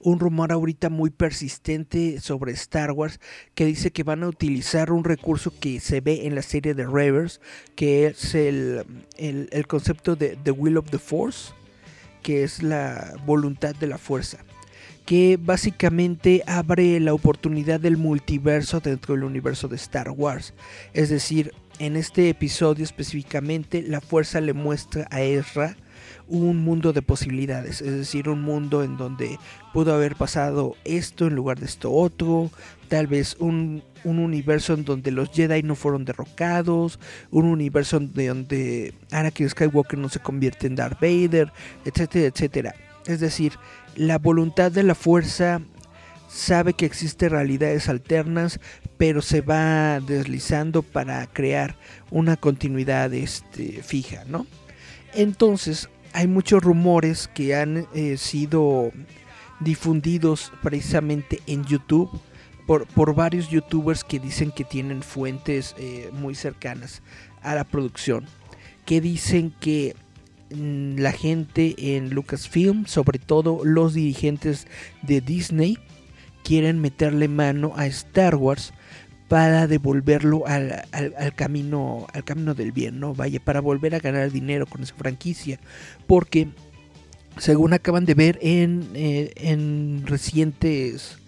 un 0.00 0.18
rumor 0.18 0.50
ahorita 0.50 0.88
muy 0.88 1.10
persistente 1.10 2.20
sobre 2.20 2.52
Star 2.52 2.92
Wars 2.92 3.20
que 3.54 3.66
dice 3.66 3.90
que 3.90 4.02
van 4.02 4.22
a 4.22 4.28
utilizar 4.28 4.90
un 4.90 5.04
recurso 5.04 5.52
que 5.60 5.78
se 5.78 6.00
ve 6.00 6.26
en 6.26 6.34
la 6.34 6.42
serie 6.42 6.72
de 6.72 6.86
Reverse, 6.86 7.38
que 7.76 8.06
es 8.06 8.34
el, 8.34 8.84
el 9.18 9.66
concepto 9.66 10.16
de 10.16 10.38
The 10.42 10.50
Will 10.52 10.78
of 10.78 10.90
the 10.90 10.98
Force, 10.98 11.52
que 12.22 12.44
es 12.44 12.62
la 12.62 13.14
voluntad 13.26 13.74
de 13.74 13.88
la 13.88 13.98
fuerza 13.98 14.38
que 15.08 15.38
básicamente 15.42 16.42
abre 16.46 17.00
la 17.00 17.14
oportunidad 17.14 17.80
del 17.80 17.96
multiverso 17.96 18.80
dentro 18.80 19.14
del 19.14 19.24
universo 19.24 19.66
de 19.66 19.76
Star 19.76 20.10
Wars. 20.10 20.52
Es 20.92 21.08
decir, 21.08 21.54
en 21.78 21.96
este 21.96 22.28
episodio 22.28 22.84
específicamente 22.84 23.80
la 23.80 24.02
fuerza 24.02 24.42
le 24.42 24.52
muestra 24.52 25.08
a 25.10 25.22
Ezra 25.22 25.78
un 26.26 26.58
mundo 26.58 26.92
de 26.92 27.00
posibilidades, 27.00 27.80
es 27.80 27.90
decir, 27.90 28.28
un 28.28 28.42
mundo 28.42 28.84
en 28.84 28.98
donde 28.98 29.38
pudo 29.72 29.94
haber 29.94 30.14
pasado 30.14 30.76
esto 30.84 31.26
en 31.26 31.36
lugar 31.36 31.58
de 31.58 31.64
esto 31.64 31.90
otro, 31.90 32.50
tal 32.88 33.06
vez 33.06 33.34
un, 33.38 33.82
universo 34.04 34.74
en 34.74 34.84
donde 34.84 35.10
los 35.10 35.30
Jedi 35.30 35.62
no 35.62 35.74
fueron 35.74 36.04
derrocados, 36.04 37.00
un 37.30 37.46
universo 37.46 37.96
en 37.96 38.12
donde 38.12 38.92
Anakin 39.10 39.48
Skywalker 39.48 39.98
no 39.98 40.10
se 40.10 40.20
convierte 40.20 40.66
en 40.66 40.76
Darth 40.76 41.00
Vader, 41.00 41.50
etcétera, 41.86 42.26
etcétera. 42.26 42.74
Es 43.06 43.20
decir, 43.20 43.54
la 43.96 44.18
voluntad 44.18 44.70
de 44.70 44.82
la 44.82 44.94
fuerza 44.94 45.60
sabe 46.28 46.74
que 46.74 46.86
existen 46.86 47.30
realidades 47.30 47.88
alternas, 47.88 48.60
pero 48.96 49.22
se 49.22 49.40
va 49.40 50.00
deslizando 50.00 50.82
para 50.82 51.26
crear 51.26 51.76
una 52.10 52.36
continuidad 52.36 53.12
este, 53.14 53.82
fija, 53.82 54.24
¿no? 54.26 54.46
Entonces, 55.14 55.88
hay 56.12 56.26
muchos 56.26 56.62
rumores 56.62 57.28
que 57.32 57.54
han 57.54 57.86
eh, 57.94 58.16
sido 58.16 58.92
difundidos 59.60 60.52
precisamente 60.62 61.40
en 61.46 61.64
YouTube 61.64 62.10
por, 62.66 62.86
por, 62.86 63.14
varios 63.14 63.48
youtubers 63.48 64.04
que 64.04 64.20
dicen 64.20 64.52
que 64.52 64.64
tienen 64.64 65.02
fuentes 65.02 65.74
eh, 65.78 66.10
muy 66.12 66.34
cercanas 66.34 67.02
a 67.42 67.54
la 67.54 67.64
producción, 67.64 68.26
que 68.84 69.00
dicen 69.00 69.54
que 69.58 69.96
la 70.50 71.12
gente 71.12 71.96
en 71.96 72.10
Lucasfilm, 72.10 72.86
sobre 72.86 73.18
todo 73.18 73.64
los 73.64 73.94
dirigentes 73.94 74.66
de 75.02 75.20
Disney, 75.20 75.78
quieren 76.42 76.80
meterle 76.80 77.28
mano 77.28 77.74
a 77.76 77.86
Star 77.86 78.36
Wars 78.36 78.72
para 79.28 79.66
devolverlo 79.66 80.46
al, 80.46 80.84
camino 81.36 82.06
al 82.14 82.24
camino 82.24 82.54
del 82.54 82.72
bien, 82.72 82.98
¿no? 82.98 83.14
Vaya, 83.14 83.40
para 83.40 83.60
volver 83.60 83.94
a 83.94 84.00
ganar 84.00 84.32
dinero 84.32 84.66
con 84.66 84.82
esa 84.82 84.94
franquicia. 84.94 85.60
Porque, 86.06 86.48
según 87.36 87.74
acaban 87.74 88.06
de 88.06 88.14
ver 88.14 88.38
en, 88.40 88.88
eh, 88.94 89.32
en 89.36 90.04
recientes 90.06 91.18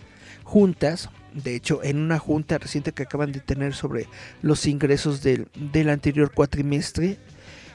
juntas, 0.44 1.10
de 1.34 1.54
hecho, 1.54 1.82
en 1.84 1.98
una 1.98 2.18
junta 2.18 2.58
reciente 2.58 2.92
que 2.92 3.02
acaban 3.02 3.32
de 3.32 3.40
tener 3.40 3.74
sobre 3.74 4.06
los 4.42 4.66
ingresos 4.66 5.22
del, 5.22 5.48
del 5.54 5.90
anterior 5.90 6.32
cuatrimestre, 6.32 7.18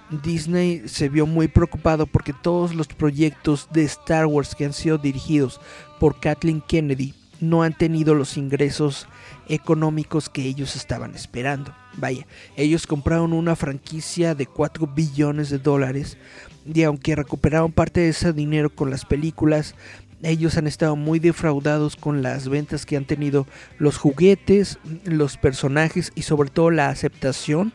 Disney 0.09 0.83
se 0.87 1.09
vio 1.09 1.25
muy 1.25 1.47
preocupado 1.47 2.05
porque 2.05 2.33
todos 2.33 2.75
los 2.75 2.87
proyectos 2.87 3.67
de 3.71 3.83
Star 3.83 4.25
Wars 4.25 4.55
que 4.55 4.65
han 4.65 4.73
sido 4.73 4.97
dirigidos 4.97 5.59
por 5.99 6.19
Kathleen 6.19 6.61
Kennedy 6.61 7.13
no 7.41 7.63
han 7.63 7.77
tenido 7.77 8.13
los 8.13 8.37
ingresos 8.37 9.07
económicos 9.47 10.29
que 10.29 10.43
ellos 10.43 10.75
estaban 10.75 11.15
esperando. 11.15 11.73
Vaya, 11.97 12.25
ellos 12.55 12.87
compraron 12.87 13.33
una 13.33 13.55
franquicia 13.55 14.35
de 14.35 14.45
4 14.45 14.87
billones 14.87 15.49
de 15.49 15.59
dólares 15.59 16.17
y 16.65 16.83
aunque 16.83 17.15
recuperaron 17.15 17.71
parte 17.71 18.01
de 18.01 18.09
ese 18.09 18.33
dinero 18.33 18.69
con 18.73 18.89
las 18.89 19.05
películas, 19.05 19.75
ellos 20.23 20.57
han 20.57 20.67
estado 20.67 20.95
muy 20.95 21.19
defraudados 21.19 21.95
con 21.95 22.23
las 22.23 22.47
ventas 22.47 22.85
que 22.85 22.97
han 22.97 23.05
tenido 23.05 23.45
los 23.77 23.97
juguetes, 23.97 24.79
los 25.03 25.37
personajes 25.37 26.11
y 26.15 26.23
sobre 26.23 26.49
todo 26.49 26.71
la 26.71 26.89
aceptación 26.89 27.73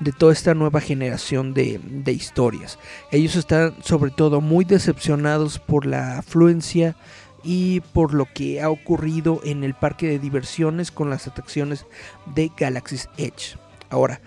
de 0.00 0.12
toda 0.12 0.32
esta 0.32 0.54
nueva 0.54 0.80
generación 0.80 1.54
de, 1.54 1.80
de, 1.82 2.12
historias. 2.12 2.78
Ellos 3.10 3.36
están 3.36 3.74
sobre 3.82 4.10
todo 4.10 4.40
muy 4.40 4.64
decepcionados 4.64 5.58
por 5.58 5.86
la 5.86 6.18
afluencia 6.18 6.96
y 7.42 7.80
por 7.92 8.12
lo 8.12 8.26
que 8.26 8.60
ha 8.60 8.70
ocurrido 8.70 9.40
en 9.44 9.64
el 9.64 9.74
parque 9.74 10.08
de 10.08 10.18
diversiones 10.18 10.90
con 10.90 11.10
las 11.10 11.26
atracciones 11.26 11.86
de 12.34 12.50
Galaxy's 12.56 13.08
Edge. 13.16 13.56
Ahora, 13.88 14.20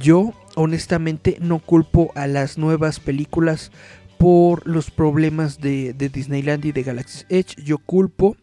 yo 0.00 0.32
honestamente 0.54 1.36
no 1.40 1.58
culpo 1.58 2.12
a 2.14 2.26
las 2.26 2.58
nuevas 2.58 2.98
películas 2.98 3.70
por 4.18 4.66
los 4.66 4.90
problemas 4.90 5.60
de, 5.60 5.92
Disneyland 5.92 6.64
y 6.64 6.72
de 6.72 6.82
Galaxy's 6.82 7.26
Edge. 7.28 7.62
Yo 7.62 7.78
culpo 7.78 8.36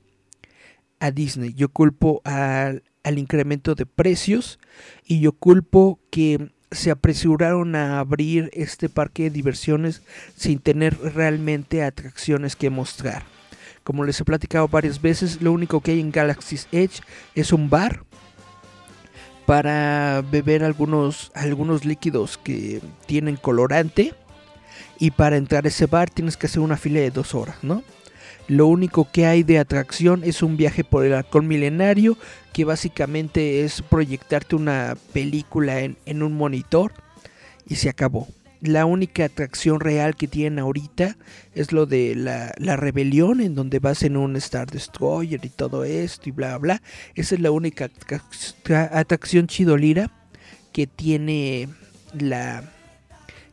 a 1.00 1.12
Disney, 1.12 1.54
yo 1.54 1.70
culpo 1.70 2.22
al 2.24 2.84
incremento 3.18 3.76
de 3.76 3.86
precios 3.86 4.60
y 5.06 5.22
yo 5.22 5.32
culpo 5.32 6.00
que 6.12 6.52
se 6.72 6.92
apresuraron 6.92 7.76
a 7.76 8.00
abrir 8.00 8.50
este 8.54 8.90
parque 8.90 9.24
de 9.24 9.30
diversiones 9.32 10.02
sin 10.36 10.60
tener 10.60 10.98
realmente 11.00 11.84
atracciones 11.84 12.56
que 12.56 12.70
mostrar. 12.70 13.24
Como 13.84 14.04
les 14.04 14.20
he 14.20 14.26
platicado 14.26 14.68
varias 14.68 15.02
veces, 15.02 15.42
lo 15.42 15.52
único 15.52 15.82
que 15.82 15.92
hay 15.92 16.00
en 16.00 16.12
Galaxy's 16.12 16.68
Edge 16.72 17.02
es 17.34 17.52
un 17.52 17.70
bar 17.70 18.04
para 19.46 20.24
beber 20.30 20.64
algunos, 20.64 21.32
algunos 21.34 21.84
líquidos 21.84 22.38
que 22.38 22.82
tienen 23.08 23.36
colorante. 23.36 24.14
Y 25.00 25.12
para 25.12 25.38
entrar 25.38 25.66
a 25.66 25.70
ese 25.70 25.88
bar 25.88 26.10
tienes 26.10 26.38
que 26.38 26.46
hacer 26.46 26.60
una 26.60 26.78
fila 26.78 27.00
de 27.00 27.10
dos 27.10 27.34
horas, 27.34 27.56
¿no? 27.64 27.84
Lo 28.50 28.68
único 28.68 29.10
que 29.10 29.26
hay 29.26 29.44
de 29.44 29.60
atracción 29.60 30.26
es 30.26 30.44
un 30.44 30.58
viaje 30.58 30.84
por 30.84 31.06
el 31.06 31.14
halcón 31.14 31.48
milenario, 31.48 32.18
que 32.52 32.66
básicamente 32.66 33.64
es 33.64 33.82
proyectarte 33.82 34.58
una 34.58 34.98
película 35.14 35.80
en, 35.80 35.96
en 36.06 36.22
un 36.22 36.34
monitor 36.34 36.92
y 37.66 37.76
se 37.76 37.88
acabó 37.88 38.28
la 38.62 38.86
única 38.86 39.26
atracción 39.26 39.80
real 39.80 40.16
que 40.16 40.28
tienen 40.28 40.60
ahorita 40.60 41.18
es 41.56 41.72
lo 41.72 41.86
de 41.86 42.16
la, 42.16 42.76
rebelión, 42.76 43.42
en 43.42 43.56
donde 43.56 43.80
vas 43.80 44.04
en 44.04 44.18
un 44.18 44.36
Star 44.36 44.70
Destroyer 44.70 45.44
y 45.44 45.50
todo 45.50 45.84
esto 45.84 46.30
y 46.30 46.32
bla 46.32 46.58
bla. 46.58 46.82
Esa 47.16 47.36
es 47.36 47.42
la 47.42 47.52
única 47.52 47.90
atracción 48.92 49.48
chidolira 49.48 50.12
que 50.74 50.88
tiene 50.88 51.70
la 52.20 52.64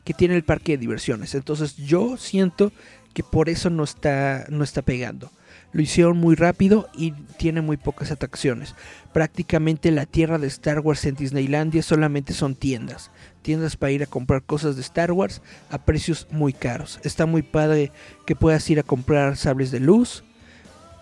que 0.04 0.14
tiene 0.14 0.36
el 0.36 0.44
parque 0.44 0.72
de 0.72 0.78
diversiones. 0.78 1.34
Entonces 1.34 1.76
yo 1.76 2.16
siento 2.16 2.72
que 3.16 3.22
por 3.22 3.48
eso 3.48 3.70
no 3.70 3.82
está 3.82 4.44
no 4.50 4.62
está 4.62 4.82
pegando. 4.82 5.30
Lo 5.72 5.80
hicieron 5.80 6.18
muy 6.18 6.34
rápido 6.34 6.90
y 6.94 7.12
tiene 7.38 7.62
muy 7.62 7.78
pocas 7.78 8.10
atracciones. 8.10 8.74
Prácticamente 9.14 9.90
la 9.90 10.04
tierra 10.04 10.36
de 10.36 10.46
Star 10.48 10.80
Wars 10.80 11.06
en 11.06 11.14
Disneylandia 11.14 11.82
solamente 11.82 12.34
son 12.34 12.54
tiendas 12.54 13.10
tiendas 13.40 13.76
para 13.76 13.92
ir 13.92 14.02
a 14.02 14.06
comprar 14.06 14.42
cosas 14.42 14.76
de 14.76 14.82
Star 14.82 15.12
Wars 15.12 15.40
a 15.70 15.78
precios 15.78 16.26
muy 16.30 16.52
caros. 16.52 17.00
Está 17.04 17.24
muy 17.24 17.40
padre 17.40 17.90
que 18.26 18.36
puedas 18.36 18.68
ir 18.68 18.78
a 18.80 18.82
comprar 18.82 19.38
sables 19.38 19.70
de 19.70 19.80
luz, 19.80 20.24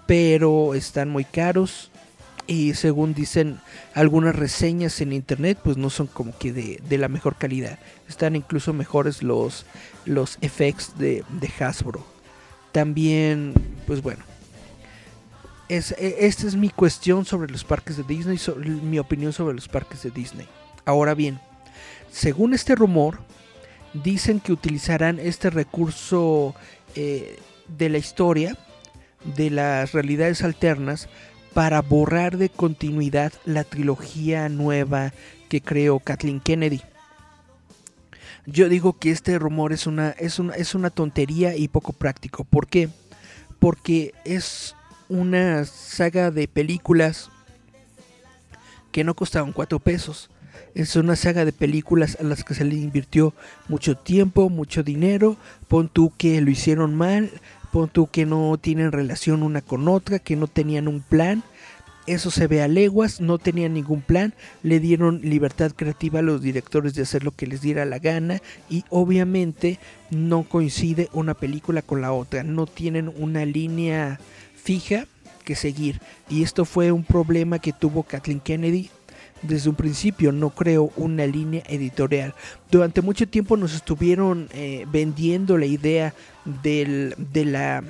pero 0.07 0.75
están 0.75 1.09
muy 1.09 1.25
caros. 1.25 1.91
Y 2.47 2.75
según 2.75 3.13
dicen 3.13 3.59
algunas 3.93 4.37
reseñas 4.37 5.01
en 5.01 5.13
internet, 5.13 5.59
pues 5.65 5.79
no 5.79 5.91
son 5.91 6.07
como 6.07 6.37
que 6.39 6.53
de, 6.53 6.99
la 6.99 7.09
mejor 7.09 7.35
calidad. 7.35 7.81
Están 8.09 8.37
incluso 8.37 8.73
mejores 8.73 9.23
los, 9.23 9.67
los 10.05 10.39
effects 10.41 10.99
de, 10.99 11.25
Hasbro. 11.59 12.05
También, 12.73 13.55
pues 13.87 14.03
bueno, 14.03 14.25
es, 15.69 15.93
e, 15.93 16.27
esta 16.27 16.47
es 16.47 16.57
mi 16.57 16.71
cuestión 16.71 17.25
sobre 17.25 17.51
los 17.51 17.65
parques 17.65 17.97
de 17.97 18.03
Disney, 18.03 18.39
mi 18.83 18.99
opinión 18.99 19.33
sobre 19.33 19.55
los 19.55 19.69
parques 19.69 20.03
de 20.03 20.11
Disney. 20.11 20.49
Ahora 20.85 21.15
bien, 21.15 21.41
según 22.11 22.55
este 22.55 22.75
rumor, 22.75 23.19
dicen 23.93 24.41
que 24.41 24.53
utilizarán 24.53 25.19
este 25.19 25.51
recurso 25.51 26.55
eh, 26.95 27.39
de 27.69 27.89
la 27.89 27.99
historia, 27.99 28.57
de 29.37 29.51
las 29.51 29.93
realidades 29.93 30.43
alternas, 30.43 31.09
para 31.55 31.81
borrar 31.81 32.37
de 32.37 32.49
continuidad 32.49 33.33
la 33.45 33.65
trilogía 33.65 34.49
nueva 34.49 35.13
que 35.49 35.61
creó 35.61 36.01
Kathleen 36.01 36.41
Kennedy. 36.41 36.83
Yo 38.47 38.69
digo 38.69 38.99
que 38.99 39.11
este 39.11 39.39
rumor 39.39 39.73
es 39.73 39.87
una, 39.87 40.11
es 40.11 40.39
una, 40.39 40.55
es 40.55 40.75
una 40.75 40.91
tontería 40.91 41.57
y 41.57 41.69
poco 41.69 41.93
práctico. 41.93 42.45
¿Por 42.45 42.67
qué? 42.67 42.89
Porque 43.59 44.13
es 44.25 44.75
una 45.09 45.65
saga 45.65 46.31
de 46.31 46.49
películas 46.49 47.31
que 48.93 49.05
no 49.05 49.15
costaban 49.15 49.53
cuatro 49.53 49.79
pesos 49.79 50.31
es 50.75 50.97
una 50.97 51.17
saga 51.17 51.45
de 51.45 51.53
películas 51.53 52.17
a 52.21 52.25
las 52.25 52.45
que 52.45 52.55
se 52.55 52.65
le 52.65 52.75
invirtió 52.75 53.33
mucho 53.69 53.97
tiempo, 53.97 54.49
mucho 54.49 54.83
dinero. 54.83 55.37
Pon 55.69 55.89
tú 55.89 56.13
que 56.17 56.41
lo 56.41 56.51
hicieron 56.51 56.95
mal, 56.95 57.31
pon 57.73 57.89
tú 57.89 58.09
que 58.11 58.27
no 58.27 58.59
tienen 58.59 58.93
relación 58.93 59.43
una 59.43 59.63
con 59.63 59.89
otra, 59.89 60.19
que 60.19 60.37
no 60.37 60.49
tenían 60.49 60.89
un 60.89 61.01
plan. 61.01 61.43
Eso 62.07 62.31
se 62.31 62.47
ve 62.47 62.63
a 62.63 62.69
leguas, 62.69 63.21
no 63.21 63.39
tenían 63.39 63.73
ningún 63.73 64.03
plan, 64.03 64.35
le 64.63 64.79
dieron 64.79 65.23
libertad 65.23 65.73
creativa 65.75 66.19
a 66.19 66.23
los 66.23 66.43
directores 66.43 66.95
de 66.95 67.03
hacer 67.03 67.25
lo 67.25 67.31
que 67.31 67.47
les 67.47 67.63
diera 67.63 67.87
la 67.87 67.99
gana 67.99 68.43
y 68.69 68.85
obviamente 68.91 69.79
no 70.11 70.43
coincide 70.43 71.09
una 71.15 71.33
película 71.33 71.81
con 71.81 72.03
la 72.03 72.13
otra, 72.13 72.43
no 72.43 72.67
tienen 72.67 73.11
una 73.17 73.47
línea 73.47 74.21
fija 74.55 75.07
que 75.45 75.55
seguir 75.55 76.01
y 76.29 76.43
esto 76.43 76.67
fue 76.67 76.93
un 76.93 77.05
problema 77.05 77.59
que 77.59 77.73
tuvo 77.73 78.03
Kathleen 78.03 78.41
Kennedy 78.41 78.91
desde 79.41 79.71
un 79.71 79.77
principio, 79.77 80.33
no 80.33 80.51
creo 80.51 80.93
una 80.97 81.27
línea 81.27 81.63
editorial. 81.69 82.35
Durante 82.71 83.03
mucho 83.03 83.29
tiempo 83.29 83.57
nos 83.57 83.75
estuvieron 83.75 84.49
eh, 84.53 84.87
vendiendo 84.91 85.59
la 85.59 85.67
idea 85.67 86.15
del, 86.45 87.15
de 87.33 87.45
la 87.45 87.85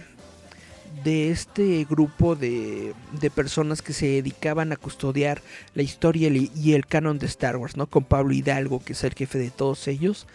de 1.03 1.31
este 1.31 1.85
grupo 1.89 2.37
de, 2.37 2.95
de, 3.21 3.31
personas 3.31 3.83
que 3.83 3.93
se 3.93 4.07
dedicaban 4.07 4.73
a 4.73 4.77
custodiar 4.77 5.43
la 5.75 5.83
historia 5.83 6.31
y 6.31 6.73
el 6.75 6.87
canon 6.87 7.19
de 7.19 7.27
Star 7.27 7.57
Wars, 7.57 7.77
¿no? 7.77 7.87
Con 7.87 8.05
Pablo 8.05 8.35
Hidalgo, 8.35 8.85
que 8.85 8.93
es 8.93 9.03
el 9.05 9.15
jefe 9.15 9.39
de 9.39 9.51
todos 9.51 9.89
ellos. 9.89 10.27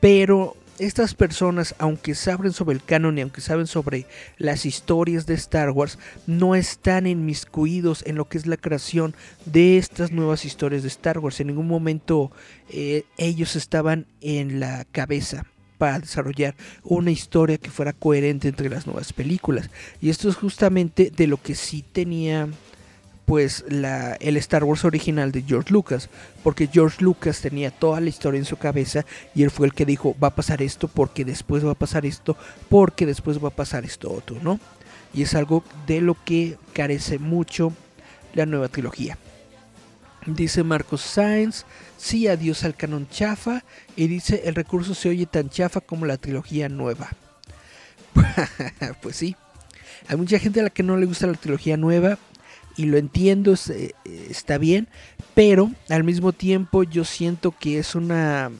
Pero 0.00 0.56
estas 0.80 1.14
personas, 1.14 1.74
aunque 1.78 2.14
saben 2.14 2.52
sobre 2.52 2.74
el 2.74 2.82
canon 2.82 3.18
y 3.18 3.20
aunque 3.20 3.42
saben 3.42 3.66
sobre 3.66 4.06
las 4.38 4.64
historias 4.64 5.26
de 5.26 5.34
Star 5.34 5.70
Wars, 5.70 5.98
no 6.26 6.54
están 6.54 7.06
inmiscuidos 7.06 8.02
en 8.06 8.16
lo 8.16 8.28
que 8.28 8.38
es 8.38 8.46
la 8.46 8.56
creación 8.56 9.14
de 9.44 9.76
estas 9.76 10.10
nuevas 10.10 10.46
historias 10.46 10.82
de 10.82 10.88
Star 10.88 11.18
Wars. 11.18 11.38
En 11.38 11.48
ningún 11.48 11.68
momento 11.68 12.32
eh, 12.70 13.04
ellos 13.18 13.56
estaban 13.56 14.06
en 14.22 14.58
la 14.58 14.86
cabeza 14.86 15.44
para 15.80 15.98
desarrollar 15.98 16.54
una 16.84 17.10
historia 17.10 17.56
que 17.56 17.70
fuera 17.70 17.94
coherente 17.94 18.48
entre 18.48 18.68
las 18.68 18.86
nuevas 18.86 19.14
películas. 19.14 19.70
Y 20.02 20.10
esto 20.10 20.28
es 20.28 20.36
justamente 20.36 21.10
de 21.10 21.26
lo 21.26 21.40
que 21.40 21.54
sí 21.54 21.82
tenía 21.90 22.48
pues 23.24 23.64
la, 23.66 24.12
el 24.16 24.36
Star 24.36 24.62
Wars 24.62 24.84
original 24.84 25.32
de 25.32 25.40
George 25.42 25.72
Lucas, 25.72 26.10
porque 26.42 26.66
George 26.70 27.02
Lucas 27.02 27.40
tenía 27.40 27.70
toda 27.70 27.98
la 28.02 28.10
historia 28.10 28.38
en 28.38 28.44
su 28.44 28.58
cabeza 28.58 29.06
y 29.34 29.42
él 29.42 29.50
fue 29.50 29.68
el 29.68 29.72
que 29.72 29.86
dijo 29.86 30.14
va 30.22 30.28
a 30.28 30.34
pasar 30.34 30.60
esto 30.60 30.86
porque 30.86 31.24
después 31.24 31.64
va 31.64 31.70
a 31.70 31.74
pasar 31.74 32.04
esto 32.04 32.36
porque 32.68 33.06
después 33.06 33.42
va 33.42 33.48
a 33.48 33.56
pasar 33.56 33.86
esto 33.86 34.12
otro, 34.12 34.36
¿no? 34.42 34.60
Y 35.14 35.22
es 35.22 35.34
algo 35.34 35.64
de 35.86 36.02
lo 36.02 36.14
que 36.26 36.58
carece 36.74 37.18
mucho 37.18 37.72
la 38.34 38.44
nueva 38.44 38.68
trilogía. 38.68 39.16
Dice 40.26 40.62
Marcos 40.62 41.00
Sainz, 41.00 41.64
sí 42.00 42.26
adiós 42.28 42.64
al 42.64 42.74
canon 42.74 43.08
chafa 43.08 43.64
y 43.96 44.06
dice 44.06 44.42
el 44.46 44.54
recurso 44.54 44.94
se 44.94 45.10
oye 45.10 45.26
tan 45.26 45.50
chafa 45.50 45.80
como 45.80 46.06
la 46.06 46.16
trilogía 46.16 46.68
nueva. 46.68 47.10
pues 49.02 49.16
sí, 49.16 49.36
hay 50.08 50.16
mucha 50.16 50.38
gente 50.38 50.60
a 50.60 50.64
la 50.64 50.70
que 50.70 50.82
no 50.82 50.96
le 50.96 51.06
gusta 51.06 51.26
la 51.26 51.34
trilogía 51.34 51.76
nueva, 51.76 52.18
y 52.76 52.86
lo 52.86 52.96
entiendo, 52.96 53.54
eh, 53.68 53.92
está 54.30 54.56
bien, 54.58 54.88
pero 55.34 55.70
al 55.88 56.04
mismo 56.04 56.32
tiempo 56.32 56.82
yo 56.82 57.04
siento 57.04 57.52
que 57.52 57.78
es 57.78 57.94
una 57.94 58.50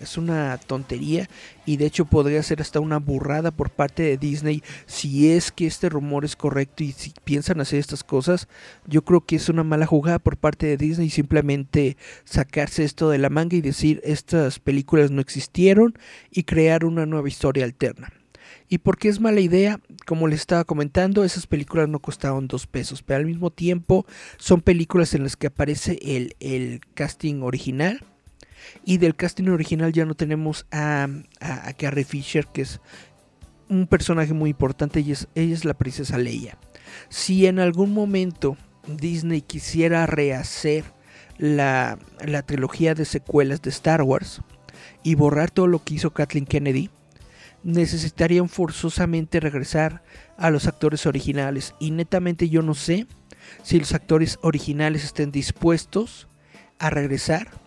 es 0.00 0.16
una 0.16 0.58
tontería 0.58 1.28
y 1.64 1.76
de 1.76 1.86
hecho 1.86 2.04
podría 2.04 2.42
ser 2.42 2.60
hasta 2.60 2.80
una 2.80 2.98
burrada 2.98 3.50
por 3.50 3.70
parte 3.70 4.02
de 4.02 4.16
Disney 4.16 4.62
si 4.86 5.30
es 5.30 5.50
que 5.50 5.66
este 5.66 5.88
rumor 5.88 6.24
es 6.24 6.36
correcto 6.36 6.84
y 6.84 6.92
si 6.92 7.12
piensan 7.24 7.60
hacer 7.60 7.78
estas 7.78 8.04
cosas. 8.04 8.48
Yo 8.86 9.04
creo 9.04 9.24
que 9.24 9.36
es 9.36 9.48
una 9.48 9.64
mala 9.64 9.86
jugada 9.86 10.18
por 10.18 10.36
parte 10.36 10.66
de 10.66 10.76
Disney 10.76 11.10
simplemente 11.10 11.96
sacarse 12.24 12.84
esto 12.84 13.10
de 13.10 13.18
la 13.18 13.30
manga 13.30 13.56
y 13.56 13.60
decir 13.60 14.00
estas 14.04 14.58
películas 14.58 15.10
no 15.10 15.20
existieron 15.20 15.98
y 16.30 16.44
crear 16.44 16.84
una 16.84 17.06
nueva 17.06 17.28
historia 17.28 17.64
alterna. 17.64 18.12
¿Y 18.68 18.78
por 18.78 18.98
qué 18.98 19.08
es 19.08 19.20
mala 19.20 19.40
idea? 19.40 19.80
Como 20.06 20.26
les 20.26 20.40
estaba 20.40 20.64
comentando, 20.64 21.24
esas 21.24 21.46
películas 21.46 21.88
no 21.88 22.00
costaron 22.00 22.48
dos 22.48 22.66
pesos, 22.66 23.02
pero 23.02 23.18
al 23.18 23.26
mismo 23.26 23.50
tiempo 23.50 24.06
son 24.38 24.60
películas 24.60 25.14
en 25.14 25.22
las 25.22 25.36
que 25.36 25.46
aparece 25.46 25.98
el, 26.02 26.34
el 26.40 26.80
casting 26.94 27.42
original 27.42 28.04
y 28.84 28.98
del 28.98 29.16
casting 29.16 29.48
original 29.48 29.92
ya 29.92 30.04
no 30.04 30.14
tenemos 30.14 30.66
a, 30.70 31.08
Carrie 31.78 32.04
Fisher, 32.04 32.46
que 32.46 32.62
es 32.62 32.80
un 33.68 33.86
personaje 33.86 34.32
muy 34.32 34.50
importante 34.50 35.00
y 35.00 35.12
es, 35.12 35.28
ella 35.34 35.54
es 35.54 35.64
la 35.64 35.74
princesa 35.74 36.18
Leia. 36.18 36.58
Si 37.08 37.46
en 37.46 37.58
algún 37.58 37.92
momento 37.92 38.56
Disney 38.86 39.42
quisiera 39.42 40.06
rehacer 40.06 40.84
la, 41.38 41.98
la 42.24 42.42
trilogía 42.42 42.94
de 42.94 43.04
secuelas 43.04 43.62
de 43.62 43.70
Star 43.70 44.02
Wars 44.02 44.40
y 45.02 45.14
borrar 45.14 45.50
todo 45.50 45.66
lo 45.66 45.82
que 45.82 45.94
hizo 45.94 46.12
Kathleen 46.12 46.46
Kennedy, 46.46 46.90
necesitarían 47.62 48.48
forzosamente 48.48 49.40
regresar 49.40 50.02
a 50.36 50.50
los 50.50 50.66
actores 50.68 51.04
originales. 51.06 51.74
Y 51.80 51.90
netamente 51.90 52.48
yo 52.48 52.62
no 52.62 52.74
sé 52.74 53.06
si 53.62 53.78
los 53.78 53.92
actores 53.92 54.38
originales 54.42 55.04
estén 55.04 55.32
dispuestos 55.32 56.28
a 56.78 56.90
regresar 56.90 57.65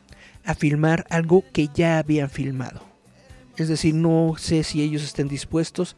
a 0.50 0.56
filmar 0.56 1.06
algo 1.12 1.43
que 1.54 1.70
ya 1.76 2.00
habían 2.00 2.28
filmado. 2.28 2.82
Es 3.56 3.68
decir, 3.68 3.93
no 3.93 4.34
sé 4.39 4.64
si 4.64 4.82
ellos 4.82 5.04
estén 5.04 5.28
dispuestos 5.28 5.95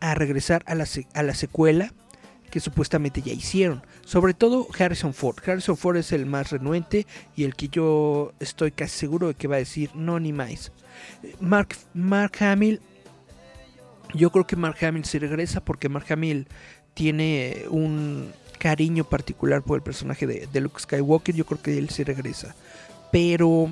a 0.00 0.16
regresar 0.16 0.64
a 0.66 0.74
la, 0.74 0.86
a 1.14 1.22
la 1.22 1.36
secuela 1.36 1.92
que 2.50 2.58
supuestamente 2.58 3.22
ya 3.22 3.32
hicieron. 3.32 3.80
Sobre 4.04 4.34
todo 4.34 4.66
Harrison 4.76 5.14
Ford. 5.14 5.36
Harrison 5.46 5.76
Ford 5.76 5.98
es 5.98 6.10
el 6.10 6.26
más 6.26 6.50
renuente 6.50 7.06
y 7.36 7.44
el 7.44 7.54
que 7.54 7.68
yo 7.68 8.32
estoy 8.40 8.72
casi 8.72 8.98
seguro 8.98 9.28
de 9.28 9.34
que 9.34 9.46
va 9.46 9.54
a 9.54 9.60
decir 9.60 9.90
no 9.94 10.18
ni 10.18 10.32
más. 10.32 10.72
Mark, 11.38 11.76
Mark 11.94 12.32
Hamill, 12.40 12.80
yo 14.14 14.32
creo 14.32 14.48
que 14.48 14.56
Mark 14.56 14.84
Hamill 14.84 15.04
se 15.04 15.20
regresa 15.20 15.64
porque 15.64 15.88
Mark 15.88 16.06
Hamill 16.10 16.48
tiene 16.94 17.66
un 17.70 18.32
cariño 18.58 19.04
particular 19.04 19.62
por 19.62 19.76
el 19.76 19.84
personaje 19.84 20.26
de, 20.26 20.48
de 20.52 20.60
Luke 20.60 20.80
Skywalker. 20.80 21.36
Yo 21.36 21.46
creo 21.46 21.62
que 21.62 21.78
él 21.78 21.88
se 21.90 22.02
regresa 22.02 22.56
pero 23.12 23.70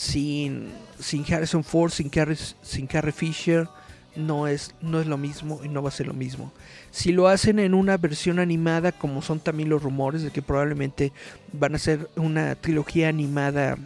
sin, 0.00 0.68
sin 0.98 1.30
Harrison 1.30 1.62
Ford, 1.62 1.90
sin 1.90 2.08
Carrie, 2.08 2.38
sin 2.62 2.86
Carrie 2.86 3.12
Fisher, 3.12 3.68
no 4.16 4.46
es, 4.46 4.74
no 4.80 4.98
es 4.98 5.06
lo 5.06 5.18
mismo 5.18 5.60
y 5.62 5.68
no 5.68 5.82
va 5.82 5.90
a 5.90 5.92
ser 5.92 6.06
lo 6.06 6.14
mismo. 6.14 6.52
Si 6.90 7.12
lo 7.12 7.28
hacen 7.28 7.58
en 7.58 7.74
una 7.74 7.98
versión 7.98 8.38
animada, 8.38 8.92
como 8.92 9.20
son 9.20 9.40
también 9.40 9.68
los 9.68 9.82
rumores 9.82 10.22
de 10.22 10.30
que 10.30 10.40
probablemente 10.40 11.12
van 11.52 11.74
a 11.74 11.78
ser 11.78 12.08
una 12.16 12.54
trilogía 12.54 13.10
animada 13.10 13.76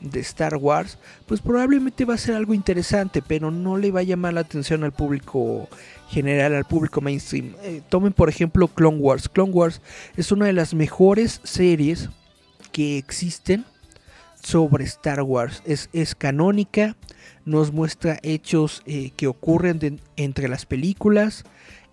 de 0.00 0.20
Star 0.20 0.56
Wars, 0.56 0.96
pues 1.26 1.42
probablemente 1.42 2.06
va 2.06 2.14
a 2.14 2.18
ser 2.18 2.36
algo 2.36 2.54
interesante, 2.54 3.20
pero 3.20 3.50
no 3.50 3.76
le 3.76 3.90
va 3.90 4.00
a 4.00 4.04
llamar 4.04 4.32
la 4.32 4.40
atención 4.40 4.82
al 4.82 4.92
público 4.92 5.68
general, 6.08 6.54
al 6.54 6.64
público 6.64 7.02
mainstream. 7.02 7.54
Eh, 7.62 7.82
tomen 7.90 8.14
por 8.14 8.30
ejemplo 8.30 8.66
Clone 8.66 8.96
Wars. 8.96 9.28
Clone 9.28 9.52
Wars 9.52 9.82
es 10.16 10.32
una 10.32 10.46
de 10.46 10.54
las 10.54 10.72
mejores 10.72 11.42
series 11.44 12.08
que 12.72 12.96
existen 12.96 13.66
sobre 14.42 14.84
Star 14.84 15.22
Wars. 15.22 15.62
Es, 15.64 15.88
es 15.92 16.14
canónica, 16.14 16.96
nos 17.44 17.72
muestra 17.72 18.18
hechos 18.22 18.82
eh, 18.86 19.10
que 19.16 19.26
ocurren 19.26 20.00
entre 20.16 20.48
las 20.48 20.66
películas. 20.66 21.44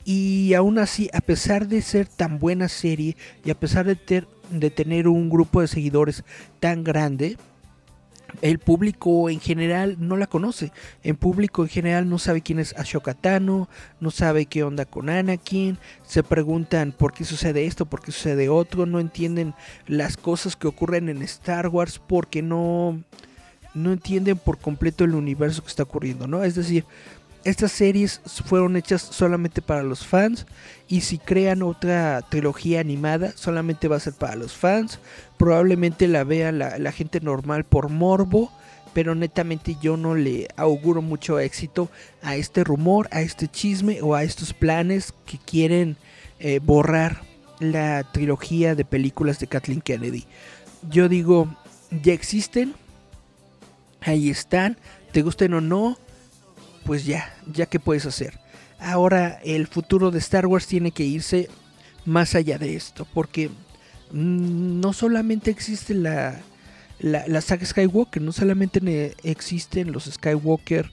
Y 0.06 0.54
aún 0.54 0.80
así, 0.80 1.10
a 1.14 1.20
pesar 1.20 1.68
de 1.68 1.82
ser 1.82 2.08
tan 2.08 2.40
buena 2.40 2.70
serie 2.70 3.18
y 3.44 3.52
a 3.52 3.60
pesar 3.60 3.86
de, 3.86 4.26
de 4.50 4.70
tener 4.70 5.08
un 5.08 5.30
grupo 5.30 5.62
de 5.62 5.68
seguidores 5.68 6.24
tan 6.60 6.84
grande, 6.84 7.38
el 8.42 8.60
público 8.60 9.30
en 9.30 9.40
general 9.40 9.98
no 10.00 10.18
la 10.18 10.28
conoce. 10.28 10.72
El 11.04 11.16
público 11.16 11.64
en 11.64 11.70
general 11.70 12.10
no 12.10 12.20
sabe 12.20 12.42
quién 12.42 12.60
es 12.60 12.76
Ashoka 12.78 13.14
Tano, 13.14 13.70
no 14.00 14.12
sabe 14.12 14.46
qué 14.46 14.64
onda 14.64 14.86
con 14.86 15.10
Anakin, 15.10 15.78
se 16.06 16.24
preguntan 16.24 16.92
por 16.92 17.14
qué 17.14 17.26
sucede 17.26 17.66
esto, 17.66 17.86
por 17.86 18.02
qué 18.02 18.12
sucede 18.12 18.50
otro, 18.50 18.86
no 18.86 19.00
entienden 19.00 19.54
las 19.88 20.18
cosas 20.18 20.56
que 20.56 20.68
ocurren 20.68 21.10
en 21.10 21.22
Star 21.22 21.68
Wars 21.68 22.00
porque 22.06 22.42
no 22.42 23.00
no 23.74 23.92
entienden 23.94 24.38
por 24.38 24.58
completo 24.58 25.04
el 25.04 25.14
universo 25.14 25.62
que 25.62 25.70
está 25.70 25.84
ocurriendo, 25.84 26.28
¿no? 26.28 26.44
Es 26.44 26.56
decir, 26.56 26.84
estas 27.48 27.72
series 27.72 28.20
fueron 28.46 28.76
hechas 28.76 29.02
solamente 29.02 29.62
para 29.62 29.82
los 29.82 30.06
fans 30.06 30.46
y 30.90 31.02
si 31.02 31.18
crean 31.18 31.64
otra 31.64 32.22
trilogía 32.30 32.82
animada 32.82 33.32
solamente 33.36 33.88
va 33.88 33.96
a 33.96 34.02
ser 34.02 34.14
para 34.14 34.36
los 34.36 34.52
fans. 34.52 35.00
Probablemente 35.38 36.10
la 36.10 36.26
vea 36.26 36.52
la, 36.52 36.92
gente 36.92 37.22
normal 37.22 37.64
por 37.64 37.88
morbo, 37.88 38.52
pero 38.94 39.16
netamente 39.16 39.78
yo 39.82 39.96
no 39.96 40.14
le 40.14 40.50
auguro 40.58 41.02
mucho 41.02 41.40
éxito 41.40 41.90
a 42.22 42.36
este 42.36 42.66
rumor, 42.66 43.08
a 43.12 43.22
este 43.22 43.48
chisme 43.48 44.02
o 44.02 44.14
a 44.14 44.24
estos 44.24 44.54
planes 44.54 45.14
que 45.26 45.38
quieren 45.38 45.96
eh, 46.40 46.60
borrar 46.62 47.22
la 47.60 48.12
trilogía 48.12 48.76
de 48.76 48.84
películas 48.84 49.40
de 49.40 49.48
Kathleen 49.48 49.80
Kennedy. 49.80 50.26
Yo 50.90 51.08
digo, 51.08 51.48
ya 52.04 52.12
existen, 52.12 52.76
ahí 54.02 54.30
están, 54.30 54.78
te 55.14 55.22
gusten 55.22 55.54
o 55.54 55.62
no, 55.62 55.98
pues 56.88 57.06
ya, 57.06 57.36
ya 57.46 57.66
que 57.66 57.82
puedes 57.82 58.06
hacer. 58.06 58.40
Ahora 58.80 59.40
el 59.44 59.68
futuro 59.68 60.10
de 60.10 60.20
Star 60.20 60.48
Wars 60.48 60.66
tiene 60.66 60.92
que 60.92 61.04
irse 61.04 61.50
más 62.06 62.34
allá 62.34 62.58
de 62.58 62.76
esto, 62.76 63.06
porque 63.14 63.50
mm, 64.12 64.80
no 64.80 64.94
solamente 64.94 65.52
existe 65.52 65.94
la, 65.94 66.40
la, 67.00 67.28
la 67.28 67.42
saga 67.42 67.66
Skywalker, 67.66 68.22
no 68.22 68.32
solamente 68.32 69.14
existen 69.24 69.92
los 69.92 70.06
Skywalker 70.06 70.90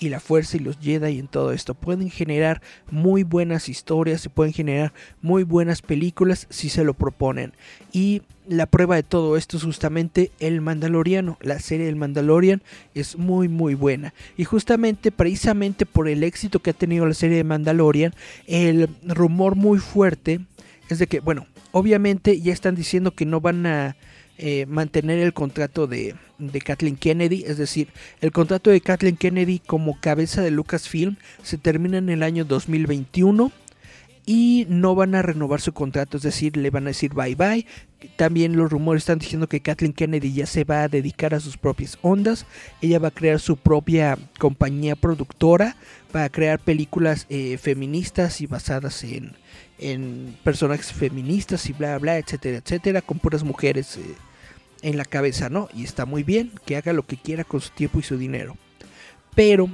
y 0.00 0.10
la 0.10 0.20
fuerza 0.20 0.58
y 0.58 0.60
los 0.60 0.78
Jedi 0.78 1.18
en 1.18 1.28
todo 1.28 1.52
esto. 1.52 1.74
Pueden 1.74 2.10
generar 2.10 2.60
muy 2.90 3.22
buenas 3.22 3.70
historias, 3.70 4.20
se 4.20 4.28
pueden 4.28 4.52
generar 4.52 4.92
muy 5.22 5.44
buenas 5.44 5.80
películas 5.80 6.46
si 6.50 6.68
se 6.68 6.84
lo 6.84 6.92
proponen. 6.92 7.54
Y 7.90 8.22
la 8.48 8.66
prueba 8.66 8.96
de 8.96 9.02
todo 9.02 9.36
esto 9.36 9.56
es 9.56 9.62
justamente 9.62 10.30
El 10.40 10.60
Mandaloriano. 10.60 11.38
La 11.40 11.58
serie 11.58 11.86
del 11.86 11.96
Mandalorian 11.96 12.62
es 12.94 13.16
muy 13.16 13.48
muy 13.48 13.74
buena. 13.74 14.14
Y 14.36 14.44
justamente, 14.44 15.12
precisamente 15.12 15.86
por 15.86 16.08
el 16.08 16.24
éxito 16.24 16.60
que 16.60 16.70
ha 16.70 16.74
tenido 16.74 17.06
la 17.06 17.14
serie 17.14 17.36
de 17.36 17.44
Mandalorian, 17.44 18.14
el 18.46 18.88
rumor 19.04 19.54
muy 19.54 19.78
fuerte 19.78 20.40
es 20.88 20.98
de 20.98 21.06
que, 21.06 21.20
bueno, 21.20 21.46
obviamente 21.72 22.40
ya 22.40 22.52
están 22.52 22.74
diciendo 22.74 23.10
que 23.10 23.26
no 23.26 23.40
van 23.40 23.66
a 23.66 23.96
eh, 24.38 24.66
mantener 24.66 25.18
el 25.18 25.32
contrato 25.32 25.86
de, 25.86 26.14
de, 26.38 26.60
Kathleen 26.60 26.96
Kennedy, 26.96 27.44
es 27.46 27.58
decir, 27.58 27.88
el 28.20 28.30
contrato 28.32 28.70
de 28.70 28.80
Kathleen 28.80 29.16
Kennedy 29.16 29.58
como 29.58 30.00
cabeza 30.00 30.42
de 30.42 30.52
Lucasfilm 30.52 31.16
se 31.42 31.58
termina 31.58 31.98
en 31.98 32.08
el 32.08 32.22
año 32.22 32.44
2021 32.44 33.50
y 34.28 34.66
no 34.68 34.94
van 34.94 35.14
a 35.14 35.22
renovar 35.22 35.62
su 35.62 35.72
contrato, 35.72 36.18
es 36.18 36.22
decir, 36.22 36.58
le 36.58 36.68
van 36.68 36.84
a 36.84 36.88
decir 36.88 37.14
bye 37.14 37.34
bye. 37.34 37.64
También 38.16 38.58
los 38.58 38.70
rumores 38.70 39.00
están 39.04 39.18
diciendo 39.18 39.48
que 39.48 39.62
Kathleen 39.62 39.94
Kennedy 39.94 40.34
ya 40.34 40.44
se 40.44 40.64
va 40.64 40.82
a 40.82 40.88
dedicar 40.88 41.32
a 41.32 41.40
sus 41.40 41.56
propias 41.56 41.98
ondas, 42.02 42.44
ella 42.82 42.98
va 42.98 43.08
a 43.08 43.12
crear 43.12 43.40
su 43.40 43.56
propia 43.56 44.18
compañía 44.38 44.96
productora, 44.96 45.76
va 46.14 46.24
a 46.24 46.28
crear 46.28 46.58
películas 46.58 47.24
eh, 47.30 47.56
feministas 47.56 48.42
y 48.42 48.46
basadas 48.46 49.02
en, 49.02 49.32
en 49.78 50.36
personajes 50.44 50.92
feministas 50.92 51.66
y 51.70 51.72
bla 51.72 51.96
bla, 51.96 52.18
etcétera, 52.18 52.58
etcétera, 52.58 53.00
con 53.00 53.18
puras 53.20 53.42
mujeres. 53.42 53.96
Eh, 53.96 54.14
en 54.82 54.96
la 54.96 55.04
cabeza, 55.04 55.48
¿no? 55.48 55.68
Y 55.74 55.82
está 55.82 56.06
muy 56.06 56.22
bien 56.22 56.52
que 56.64 56.76
haga 56.76 56.92
lo 56.92 57.04
que 57.04 57.16
quiera 57.16 57.42
con 57.42 57.60
su 57.60 57.70
tiempo 57.70 57.98
y 57.98 58.04
su 58.04 58.16
dinero. 58.16 58.56
Pero 59.34 59.68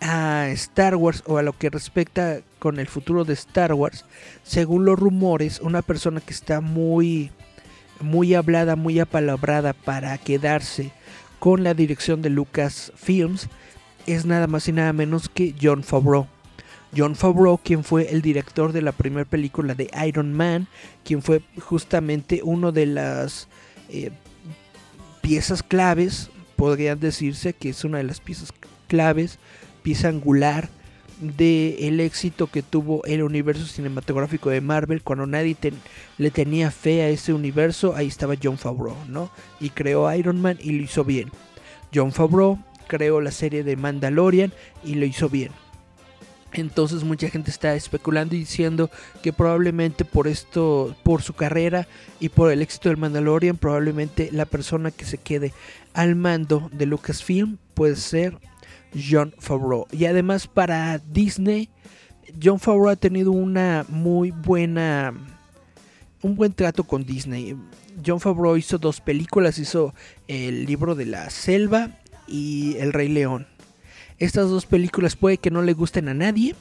a 0.00 0.48
Star 0.50 0.96
Wars 0.96 1.22
o 1.26 1.38
a 1.38 1.42
lo 1.42 1.52
que 1.52 1.70
respecta 1.70 2.40
con 2.58 2.78
el 2.78 2.86
futuro 2.88 3.24
de 3.24 3.34
Star 3.34 3.74
Wars, 3.74 4.04
según 4.42 4.84
los 4.84 4.98
rumores, 4.98 5.60
una 5.60 5.82
persona 5.82 6.20
que 6.20 6.32
está 6.32 6.60
muy 6.60 7.30
muy 8.00 8.34
hablada, 8.34 8.76
muy 8.76 8.98
apalabrada 8.98 9.74
para 9.74 10.16
quedarse 10.18 10.90
con 11.38 11.64
la 11.64 11.74
dirección 11.74 12.22
de 12.22 12.30
Lucas 12.30 12.92
Films 12.96 13.48
es 14.06 14.24
nada 14.24 14.46
más 14.46 14.68
y 14.68 14.72
nada 14.72 14.92
menos 14.92 15.28
que 15.28 15.54
John 15.60 15.82
Favreau. 15.82 16.26
John 16.96 17.14
Favreau, 17.14 17.58
quien 17.58 17.84
fue 17.84 18.10
el 18.10 18.20
director 18.22 18.72
de 18.72 18.82
la 18.82 18.92
primera 18.92 19.24
película 19.24 19.74
de 19.74 19.90
Iron 20.06 20.32
Man, 20.32 20.66
quien 21.04 21.22
fue 21.22 21.42
justamente 21.60 22.40
uno 22.42 22.72
de 22.72 22.86
las 22.86 23.48
eh, 23.88 24.10
piezas 25.20 25.62
claves, 25.62 26.30
podrían 26.56 26.98
decirse 26.98 27.52
que 27.52 27.70
es 27.70 27.84
una 27.84 27.98
de 27.98 28.04
las 28.04 28.20
piezas 28.20 28.52
claves, 28.88 29.38
pieza 29.82 30.08
angular 30.08 30.68
del 31.20 32.00
éxito 32.00 32.46
que 32.46 32.62
tuvo 32.62 33.04
el 33.04 33.22
universo 33.22 33.66
cinematográfico 33.66 34.48
de 34.48 34.62
Marvel 34.62 35.02
cuando 35.02 35.26
nadie 35.26 35.56
le 36.16 36.30
tenía 36.30 36.70
fe 36.70 37.02
a 37.02 37.08
ese 37.08 37.34
universo, 37.34 37.94
ahí 37.94 38.06
estaba 38.06 38.36
John 38.42 38.56
Favreau, 38.56 38.96
¿no? 39.06 39.30
Y 39.60 39.70
creó 39.70 40.12
Iron 40.14 40.40
Man 40.40 40.58
y 40.60 40.72
lo 40.72 40.82
hizo 40.82 41.04
bien. 41.04 41.30
John 41.94 42.12
Favreau 42.12 42.58
creó 42.86 43.20
la 43.20 43.32
serie 43.32 43.64
de 43.64 43.76
Mandalorian 43.76 44.52
y 44.82 44.94
lo 44.94 45.04
hizo 45.04 45.28
bien. 45.28 45.52
Entonces 46.52 47.04
mucha 47.04 47.28
gente 47.28 47.50
está 47.50 47.74
especulando 47.74 48.34
y 48.34 48.40
diciendo 48.40 48.90
que 49.22 49.32
probablemente 49.32 50.04
por 50.04 50.26
esto, 50.26 50.96
por 51.04 51.22
su 51.22 51.34
carrera 51.34 51.86
y 52.18 52.30
por 52.30 52.50
el 52.50 52.62
éxito 52.62 52.88
del 52.88 52.98
Mandalorian, 52.98 53.56
probablemente 53.56 54.30
la 54.32 54.46
persona 54.46 54.90
que 54.90 55.04
se 55.04 55.18
quede 55.18 55.52
al 55.92 56.16
mando 56.16 56.68
de 56.72 56.86
Lucasfilm 56.86 57.58
puede 57.74 57.96
ser 57.96 58.38
John 58.94 59.34
Favreau. 59.38 59.86
Y 59.92 60.04
además 60.06 60.46
para 60.46 60.98
Disney, 60.98 61.68
John 62.42 62.60
Favreau 62.60 62.88
ha 62.88 62.96
tenido 62.96 63.32
una 63.32 63.84
muy 63.88 64.30
buena, 64.30 65.14
un 66.22 66.36
buen 66.36 66.52
trato 66.52 66.84
con 66.84 67.04
Disney. 67.04 67.56
John 68.04 68.20
Favreau 68.20 68.56
hizo 68.56 68.78
dos 68.78 69.00
películas, 69.00 69.58
hizo 69.58 69.94
El 70.28 70.66
libro 70.66 70.94
de 70.94 71.06
la 71.06 71.30
selva 71.30 71.98
y 72.26 72.76
El 72.78 72.92
Rey 72.92 73.08
León. 73.08 73.46
Estas 74.18 74.50
dos 74.50 74.66
películas 74.66 75.16
puede 75.16 75.38
que 75.38 75.50
no 75.50 75.62
le 75.62 75.72
gusten 75.72 76.08
a 76.08 76.14
nadie, 76.14 76.54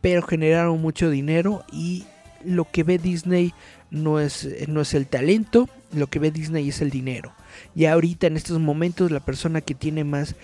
pero 0.00 0.22
generaron 0.22 0.80
mucho 0.80 1.08
dinero 1.08 1.64
y 1.72 2.04
lo 2.44 2.70
que 2.70 2.82
ve 2.82 2.98
Disney 2.98 3.54
no 3.90 4.20
es, 4.20 4.48
no 4.68 4.80
es 4.80 4.92
el 4.92 5.06
talento, 5.06 5.68
lo 5.92 6.08
que 6.08 6.18
ve 6.18 6.30
Disney 6.30 6.68
es 6.68 6.80
el 6.82 6.90
dinero. 6.90 7.32
Y 7.74 7.86
ahorita 7.86 8.26
en 8.26 8.36
estos 8.36 8.58
momentos 8.58 9.10
la 9.10 9.20
persona 9.20 9.60
que 9.60 9.74
tiene 9.74 10.04
más 10.04 10.34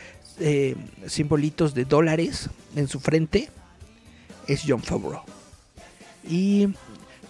simbolitos 1.06 1.74
de 1.74 1.84
dólares 1.84 2.48
en 2.76 2.88
su 2.88 3.00
frente 3.00 3.50
es 4.46 4.62
John 4.66 4.82
Favreau. 4.82 5.22
Y 6.28 6.68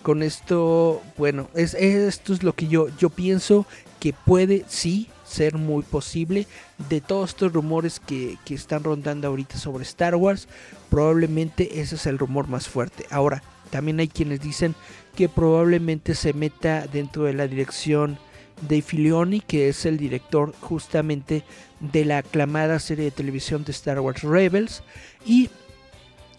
con 0.02 0.22
esto, 0.22 1.02
bueno, 1.16 1.48
es, 1.54 1.74
esto 1.74 2.32
es 2.32 2.42
lo 2.42 2.54
que 2.54 2.68
yo, 2.68 2.88
yo 2.98 3.10
pienso 3.10 3.66
que 3.98 4.12
puede, 4.12 4.64
sí, 4.68 5.08
ser 5.30 5.56
muy 5.56 5.82
posible 5.82 6.46
de 6.88 7.00
todos 7.00 7.30
estos 7.30 7.52
rumores 7.52 8.00
que, 8.00 8.36
están 8.48 8.82
rondando 8.82 9.28
ahorita 9.28 9.56
sobre 9.58 9.84
Star 9.84 10.16
Wars. 10.16 10.48
Probablemente 10.88 11.80
ese 11.80 11.94
es 11.94 12.06
el 12.06 12.18
rumor 12.18 12.48
más 12.48 12.68
fuerte. 12.68 13.06
Ahora, 13.10 13.42
también 13.70 14.00
hay 14.00 14.08
quienes 14.08 14.40
dicen 14.40 14.74
que 15.14 15.28
probablemente 15.28 16.14
se 16.14 16.32
meta 16.32 16.86
dentro 16.88 17.24
de 17.24 17.34
la 17.34 17.46
dirección 17.46 18.18
de 18.68 18.82
Filioni, 18.82 19.40
que 19.40 19.68
es 19.68 19.86
el 19.86 19.96
director 19.96 20.52
justamente 20.60 21.44
de 21.80 22.04
la 22.04 22.18
aclamada 22.18 22.78
serie 22.78 23.06
de 23.06 23.10
televisión 23.10 23.64
de 23.64 23.72
Star 23.72 24.00
Wars 24.00 24.22
Rebels. 24.22 24.82
Y 25.24 25.50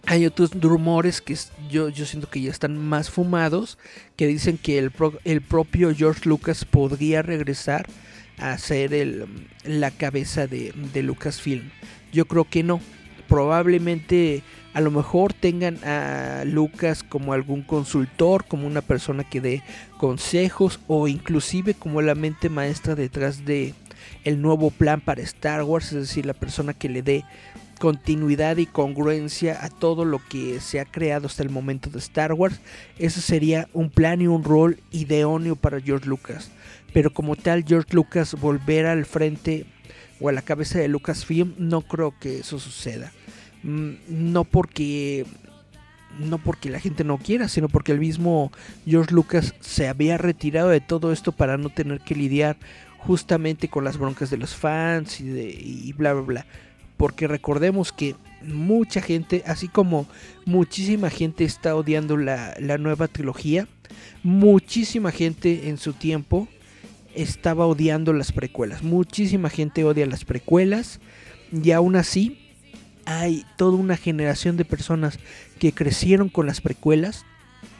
hay 0.05 0.25
otros 0.25 0.51
rumores 0.59 1.21
que 1.21 1.37
yo, 1.69 1.89
yo 1.89 2.05
siento 2.05 2.29
que 2.29 2.41
ya 2.41 2.51
están 2.51 2.77
más 2.77 3.09
fumados, 3.09 3.77
que 4.15 4.27
dicen 4.27 4.57
que 4.57 4.77
el, 4.77 4.91
el 5.25 5.41
propio 5.41 5.93
George 5.93 6.27
Lucas 6.27 6.65
podría 6.65 7.21
regresar 7.21 7.87
a 8.37 8.57
ser 8.57 8.93
el, 8.93 9.25
la 9.63 9.91
cabeza 9.91 10.47
de, 10.47 10.73
de 10.93 11.03
Lucasfilm. 11.03 11.69
Yo 12.11 12.25
creo 12.25 12.45
que 12.45 12.63
no. 12.63 12.81
Probablemente 13.27 14.43
a 14.73 14.81
lo 14.81 14.91
mejor 14.91 15.31
tengan 15.31 15.77
a 15.85 16.43
Lucas 16.45 17.03
como 17.03 17.33
algún 17.33 17.61
consultor, 17.61 18.45
como 18.45 18.67
una 18.67 18.81
persona 18.81 19.23
que 19.23 19.39
dé 19.39 19.63
consejos 19.97 20.79
o 20.87 21.07
inclusive 21.07 21.73
como 21.73 22.01
la 22.01 22.15
mente 22.15 22.49
maestra 22.49 22.95
detrás 22.95 23.45
de 23.45 23.73
el 24.23 24.41
nuevo 24.41 24.69
plan 24.71 25.01
para 25.01 25.21
Star 25.21 25.63
Wars, 25.63 25.93
es 25.93 26.07
decir, 26.07 26.25
la 26.25 26.33
persona 26.33 26.73
que 26.73 26.89
le 26.89 27.01
dé 27.01 27.23
continuidad 27.79 28.57
y 28.57 28.67
congruencia 28.67 29.65
a 29.65 29.69
todo 29.69 30.05
lo 30.05 30.21
que 30.29 30.59
se 30.59 30.79
ha 30.79 30.85
creado 30.85 31.25
hasta 31.25 31.41
el 31.41 31.49
momento 31.49 31.89
de 31.89 31.97
Star 31.97 32.33
Wars. 32.33 32.61
Ese 32.99 33.21
sería 33.21 33.67
un 33.73 33.89
plan 33.89 34.21
y 34.21 34.27
un 34.27 34.43
rol 34.43 34.79
idóneo 34.91 35.55
para 35.55 35.81
George 35.81 36.07
Lucas 36.07 36.51
pero 36.93 37.13
como 37.13 37.35
tal 37.35 37.63
George 37.65 37.93
Lucas 37.93 38.35
volver 38.39 38.85
al 38.85 39.05
frente 39.05 39.65
o 40.19 40.29
a 40.29 40.31
la 40.31 40.41
cabeza 40.41 40.79
de 40.79 40.87
Lucasfilm, 40.87 41.55
no 41.57 41.81
creo 41.81 42.13
que 42.19 42.39
eso 42.39 42.59
suceda. 42.59 43.11
Mm, 43.63 43.91
no 44.07 44.43
porque 44.43 45.25
no 46.19 46.39
porque 46.39 46.69
la 46.69 46.79
gente 46.79 47.05
no 47.05 47.17
quiera, 47.17 47.47
sino 47.47 47.69
porque 47.69 47.93
el 47.93 47.99
mismo 47.99 48.51
George 48.85 49.13
Lucas 49.13 49.55
se 49.61 49.87
había 49.87 50.17
retirado 50.17 50.69
de 50.69 50.81
todo 50.81 51.13
esto 51.13 51.31
para 51.31 51.57
no 51.57 51.69
tener 51.69 52.01
que 52.01 52.15
lidiar 52.15 52.57
justamente 53.05 53.67
con 53.67 53.83
las 53.83 53.97
broncas 53.97 54.29
de 54.29 54.37
los 54.37 54.55
fans 54.55 55.19
y, 55.19 55.27
de, 55.27 55.49
y 55.49 55.91
bla 55.93 56.13
bla 56.13 56.21
bla. 56.21 56.45
Porque 56.97 57.27
recordemos 57.27 57.91
que 57.91 58.15
mucha 58.43 59.01
gente, 59.01 59.43
así 59.47 59.67
como 59.67 60.07
muchísima 60.45 61.09
gente 61.09 61.43
está 61.43 61.75
odiando 61.75 62.15
la, 62.15 62.53
la 62.59 62.77
nueva 62.77 63.07
trilogía, 63.07 63.67
muchísima 64.23 65.11
gente 65.11 65.69
en 65.69 65.77
su 65.77 65.93
tiempo 65.93 66.47
estaba 67.15 67.65
odiando 67.65 68.13
las 68.13 68.31
precuelas. 68.31 68.83
Muchísima 68.83 69.49
gente 69.49 69.83
odia 69.83 70.05
las 70.05 70.25
precuelas 70.25 70.99
y 71.51 71.71
aún 71.71 71.95
así 71.95 72.37
hay 73.05 73.45
toda 73.57 73.77
una 73.77 73.97
generación 73.97 74.57
de 74.57 74.65
personas 74.65 75.19
que 75.59 75.73
crecieron 75.73 76.29
con 76.29 76.45
las 76.45 76.61
precuelas 76.61 77.25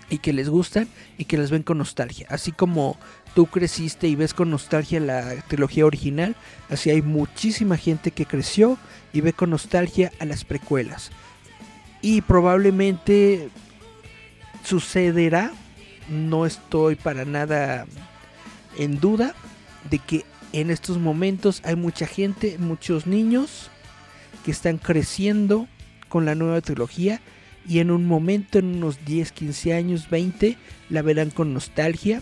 y 0.10 0.18
que 0.18 0.34
les 0.34 0.50
gustan 0.50 0.88
y 1.18 1.26
que 1.26 1.38
las 1.38 1.52
ven 1.52 1.64
con 1.64 1.78
nostalgia. 1.78 2.28
Así 2.30 2.52
como 2.52 2.98
tú 3.34 3.46
creciste 3.46 4.08
y 4.08 4.16
ves 4.16 4.34
con 4.34 4.50
nostalgia 4.50 5.00
la 5.00 5.42
trilogía 5.48 5.86
original, 5.86 6.36
así 6.70 6.90
hay 6.90 7.02
muchísima 7.02 7.78
gente 7.78 8.12
que 8.12 8.26
creció 8.26 8.78
y 9.14 9.22
ve 9.22 9.34
con 9.34 9.50
nostalgia 9.50 10.12
a 10.20 10.26
las 10.26 10.44
precuelas. 10.44 11.12
Y 12.02 12.22
probablemente 12.22 13.50
sucederá, 14.64 15.52
no 16.10 16.46
estoy 16.46 16.96
para 16.96 17.26
nada 17.26 17.86
en 18.78 19.00
duda 19.00 19.34
de 19.90 20.00
que 20.00 20.26
en 20.54 20.70
estos 20.70 20.98
momentos 20.98 21.62
hay 21.64 21.76
mucha 21.76 22.06
gente, 22.06 22.58
muchos 22.60 23.08
niños 23.08 23.70
que 24.44 24.52
están 24.52 24.78
creciendo 24.78 25.68
con 26.10 26.26
la 26.26 26.36
nueva 26.36 26.62
trilogía 26.62 27.22
y 27.68 27.80
en 27.80 27.92
un 27.92 28.06
momento, 28.06 28.60
en 28.60 28.76
unos 28.78 29.06
10, 29.06 29.32
15 29.32 29.74
años, 29.74 30.10
20, 30.10 30.58
la 30.90 31.02
verán 31.04 31.30
con 31.30 31.54
nostalgia 31.54 32.22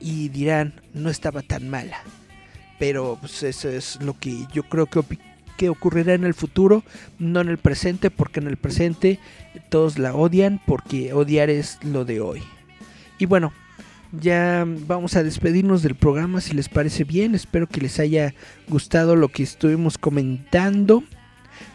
y 0.00 0.28
dirán, 0.28 0.74
no 0.94 1.10
estaba 1.10 1.42
tan 1.42 1.68
mala. 1.68 1.98
Pero 2.78 3.18
pues, 3.20 3.42
eso 3.42 3.68
es 3.68 4.00
lo 4.02 4.18
que 4.18 4.46
yo 4.52 4.62
creo 4.64 4.86
que, 4.86 5.02
que 5.56 5.68
ocurrirá 5.68 6.14
en 6.14 6.24
el 6.24 6.34
futuro, 6.34 6.82
no 7.18 7.40
en 7.40 7.48
el 7.48 7.58
presente, 7.58 8.10
porque 8.10 8.40
en 8.40 8.46
el 8.46 8.56
presente 8.56 9.18
todos 9.68 9.98
la 9.98 10.14
odian, 10.14 10.60
porque 10.66 11.12
odiar 11.12 11.50
es 11.50 11.78
lo 11.82 12.04
de 12.04 12.20
hoy. 12.20 12.42
Y 13.18 13.26
bueno, 13.26 13.52
ya 14.12 14.64
vamos 14.66 15.16
a 15.16 15.22
despedirnos 15.22 15.82
del 15.82 15.94
programa 15.94 16.40
si 16.40 16.54
les 16.54 16.68
parece 16.68 17.04
bien. 17.04 17.34
Espero 17.34 17.66
que 17.66 17.80
les 17.80 17.98
haya 17.98 18.34
gustado 18.68 19.16
lo 19.16 19.28
que 19.28 19.42
estuvimos 19.42 19.98
comentando. 19.98 21.02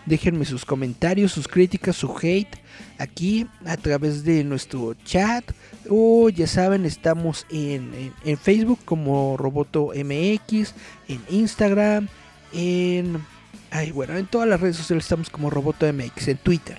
Déjenme 0.05 0.45
sus 0.45 0.65
comentarios, 0.65 1.32
sus 1.32 1.47
críticas, 1.47 1.95
su 1.95 2.15
hate 2.17 2.57
aquí 2.97 3.47
a 3.65 3.77
través 3.77 4.23
de 4.23 4.43
nuestro 4.43 4.93
chat. 5.05 5.43
O 5.89 6.29
ya 6.29 6.47
saben, 6.47 6.86
estamos 6.86 7.45
en, 7.49 8.13
en, 8.23 8.38
Facebook 8.38 8.79
como 8.86 9.38
Roboto 9.38 9.91
MX, 9.95 10.73
en 11.07 11.21
Instagram, 11.29 12.07
en... 12.53 13.23
Ay, 13.69 13.91
bueno, 13.91 14.17
en 14.17 14.25
todas 14.25 14.49
las 14.49 14.59
redes 14.59 14.75
sociales 14.75 15.05
estamos 15.05 15.29
como 15.29 15.49
Roboto 15.49 15.91
MX, 15.91 16.27
en 16.27 16.38
Twitter. 16.38 16.77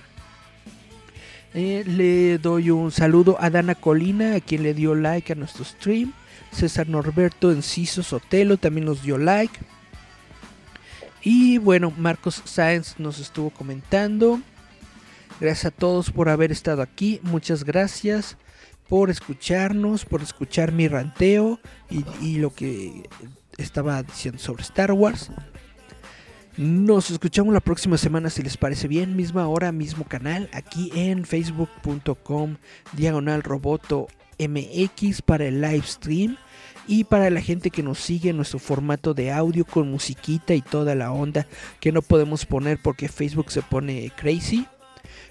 Eh, 1.55 1.83
le 1.85 2.39
doy 2.39 2.71
un 2.71 2.91
saludo 2.91 3.37
a 3.39 3.49
Dana 3.49 3.75
Colina, 3.75 4.35
a 4.35 4.41
quien 4.41 4.63
le 4.63 4.73
dio 4.73 4.95
like 4.95 5.33
a 5.33 5.35
nuestro 5.35 5.63
stream. 5.63 6.13
César 6.51 6.87
Norberto 6.87 7.51
Enciso 7.51 8.03
Sotelo 8.03 8.57
también 8.57 8.85
nos 8.85 9.03
dio 9.03 9.17
like. 9.17 9.59
Y 11.23 11.57
bueno, 11.57 11.93
Marcos 11.97 12.41
Sáenz 12.43 12.99
nos 12.99 13.19
estuvo 13.19 13.49
comentando. 13.49 14.41
Gracias 15.39 15.65
a 15.65 15.71
todos 15.71 16.11
por 16.11 16.29
haber 16.29 16.51
estado 16.51 16.81
aquí. 16.81 17.19
Muchas 17.23 17.63
gracias 17.63 18.37
por 18.89 19.09
escucharnos, 19.09 20.05
por 20.05 20.21
escuchar 20.21 20.73
mi 20.73 20.87
ranteo 20.87 21.59
y, 22.21 22.37
lo 22.37 22.53
que 22.53 23.09
estaba 23.57 24.03
diciendo 24.03 24.39
sobre 24.39 24.63
Star 24.63 24.91
Wars. 24.91 25.31
Nos 26.57 27.09
escuchamos 27.09 27.53
la 27.53 27.61
próxima 27.61 27.97
semana 27.97 28.29
si 28.29 28.43
les 28.43 28.57
parece 28.57 28.87
bien, 28.87 29.15
misma 29.15 29.47
hora, 29.47 29.71
mismo 29.71 30.03
canal, 30.03 30.49
aquí 30.53 30.91
en 30.93 31.25
facebook.com 31.25 32.57
diagonal 32.91 33.41
roboto 33.41 34.07
mx 34.37 35.21
para 35.21 35.45
el 35.45 35.61
live 35.61 35.83
stream 35.83 36.37
y 36.87 37.05
para 37.05 37.29
la 37.29 37.41
gente 37.41 37.69
que 37.69 37.83
nos 37.83 37.99
sigue 37.99 38.29
en 38.29 38.37
nuestro 38.37 38.59
formato 38.59 39.13
de 39.13 39.31
audio 39.31 39.65
con 39.65 39.89
musiquita 39.89 40.53
y 40.53 40.61
toda 40.61 40.95
la 40.95 41.11
onda 41.11 41.47
que 41.79 41.91
no 41.91 42.01
podemos 42.01 42.45
poner 42.45 42.79
porque 42.81 43.07
Facebook 43.07 43.51
se 43.51 43.61
pone 43.61 44.11
crazy. 44.15 44.67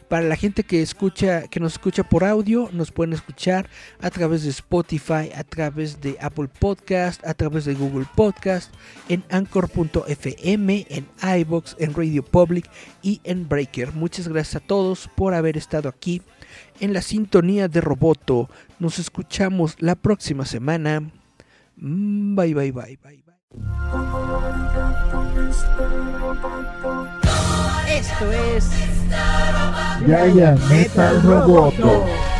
Para 0.09 0.27
la 0.27 0.37
gente 0.37 0.63
que 0.65 0.83
escucha, 0.83 1.49
que 1.49 1.59
nos 1.59 1.73
escucha 1.73 2.03
por 2.03 2.23
audio, 2.25 2.69
nos 2.73 2.93
pueden 2.93 3.15
escuchar 3.15 3.71
a 3.99 4.11
través 4.11 4.43
de 4.43 4.51
Spotify, 4.51 5.31
a 5.35 5.43
través 5.43 6.03
de 6.03 6.19
Apple 6.21 6.49
Podcast, 6.49 7.27
a 7.27 7.33
través 7.33 7.65
de 7.65 7.73
Google 7.73 8.05
Podcast, 8.15 8.75
en 9.09 9.25
Anchor.fm, 9.31 10.87
en 10.91 11.07
iBox, 11.41 11.77
en 11.79 11.95
Radio 11.95 12.23
Public 12.23 12.69
y 13.01 13.23
en 13.25 13.49
Breaker. 13.49 13.95
Muchas 13.95 14.29
gracias 14.29 14.63
a 14.63 14.67
todos 14.67 15.09
por 15.17 15.33
haber 15.33 15.57
estado 15.57 15.89
aquí 15.89 16.21
en 16.79 16.93
la 16.93 17.01
sintonía 17.01 17.69
de 17.69 17.81
Roboto. 17.81 18.51
Nos 18.79 18.99
escuchamos 18.99 19.77
la 19.79 19.95
próxima 19.95 20.45
semana. 20.45 21.11
Mm, 21.83 22.37
bye 22.37 22.55
bye 22.55 22.71
bye 22.71 22.97
bye 23.03 23.23
bye. 23.27 23.35
Esto 27.89 28.31
es 28.31 28.71
Giant 30.07 30.61
Metal 30.71 31.23
Roboto. 31.23 32.32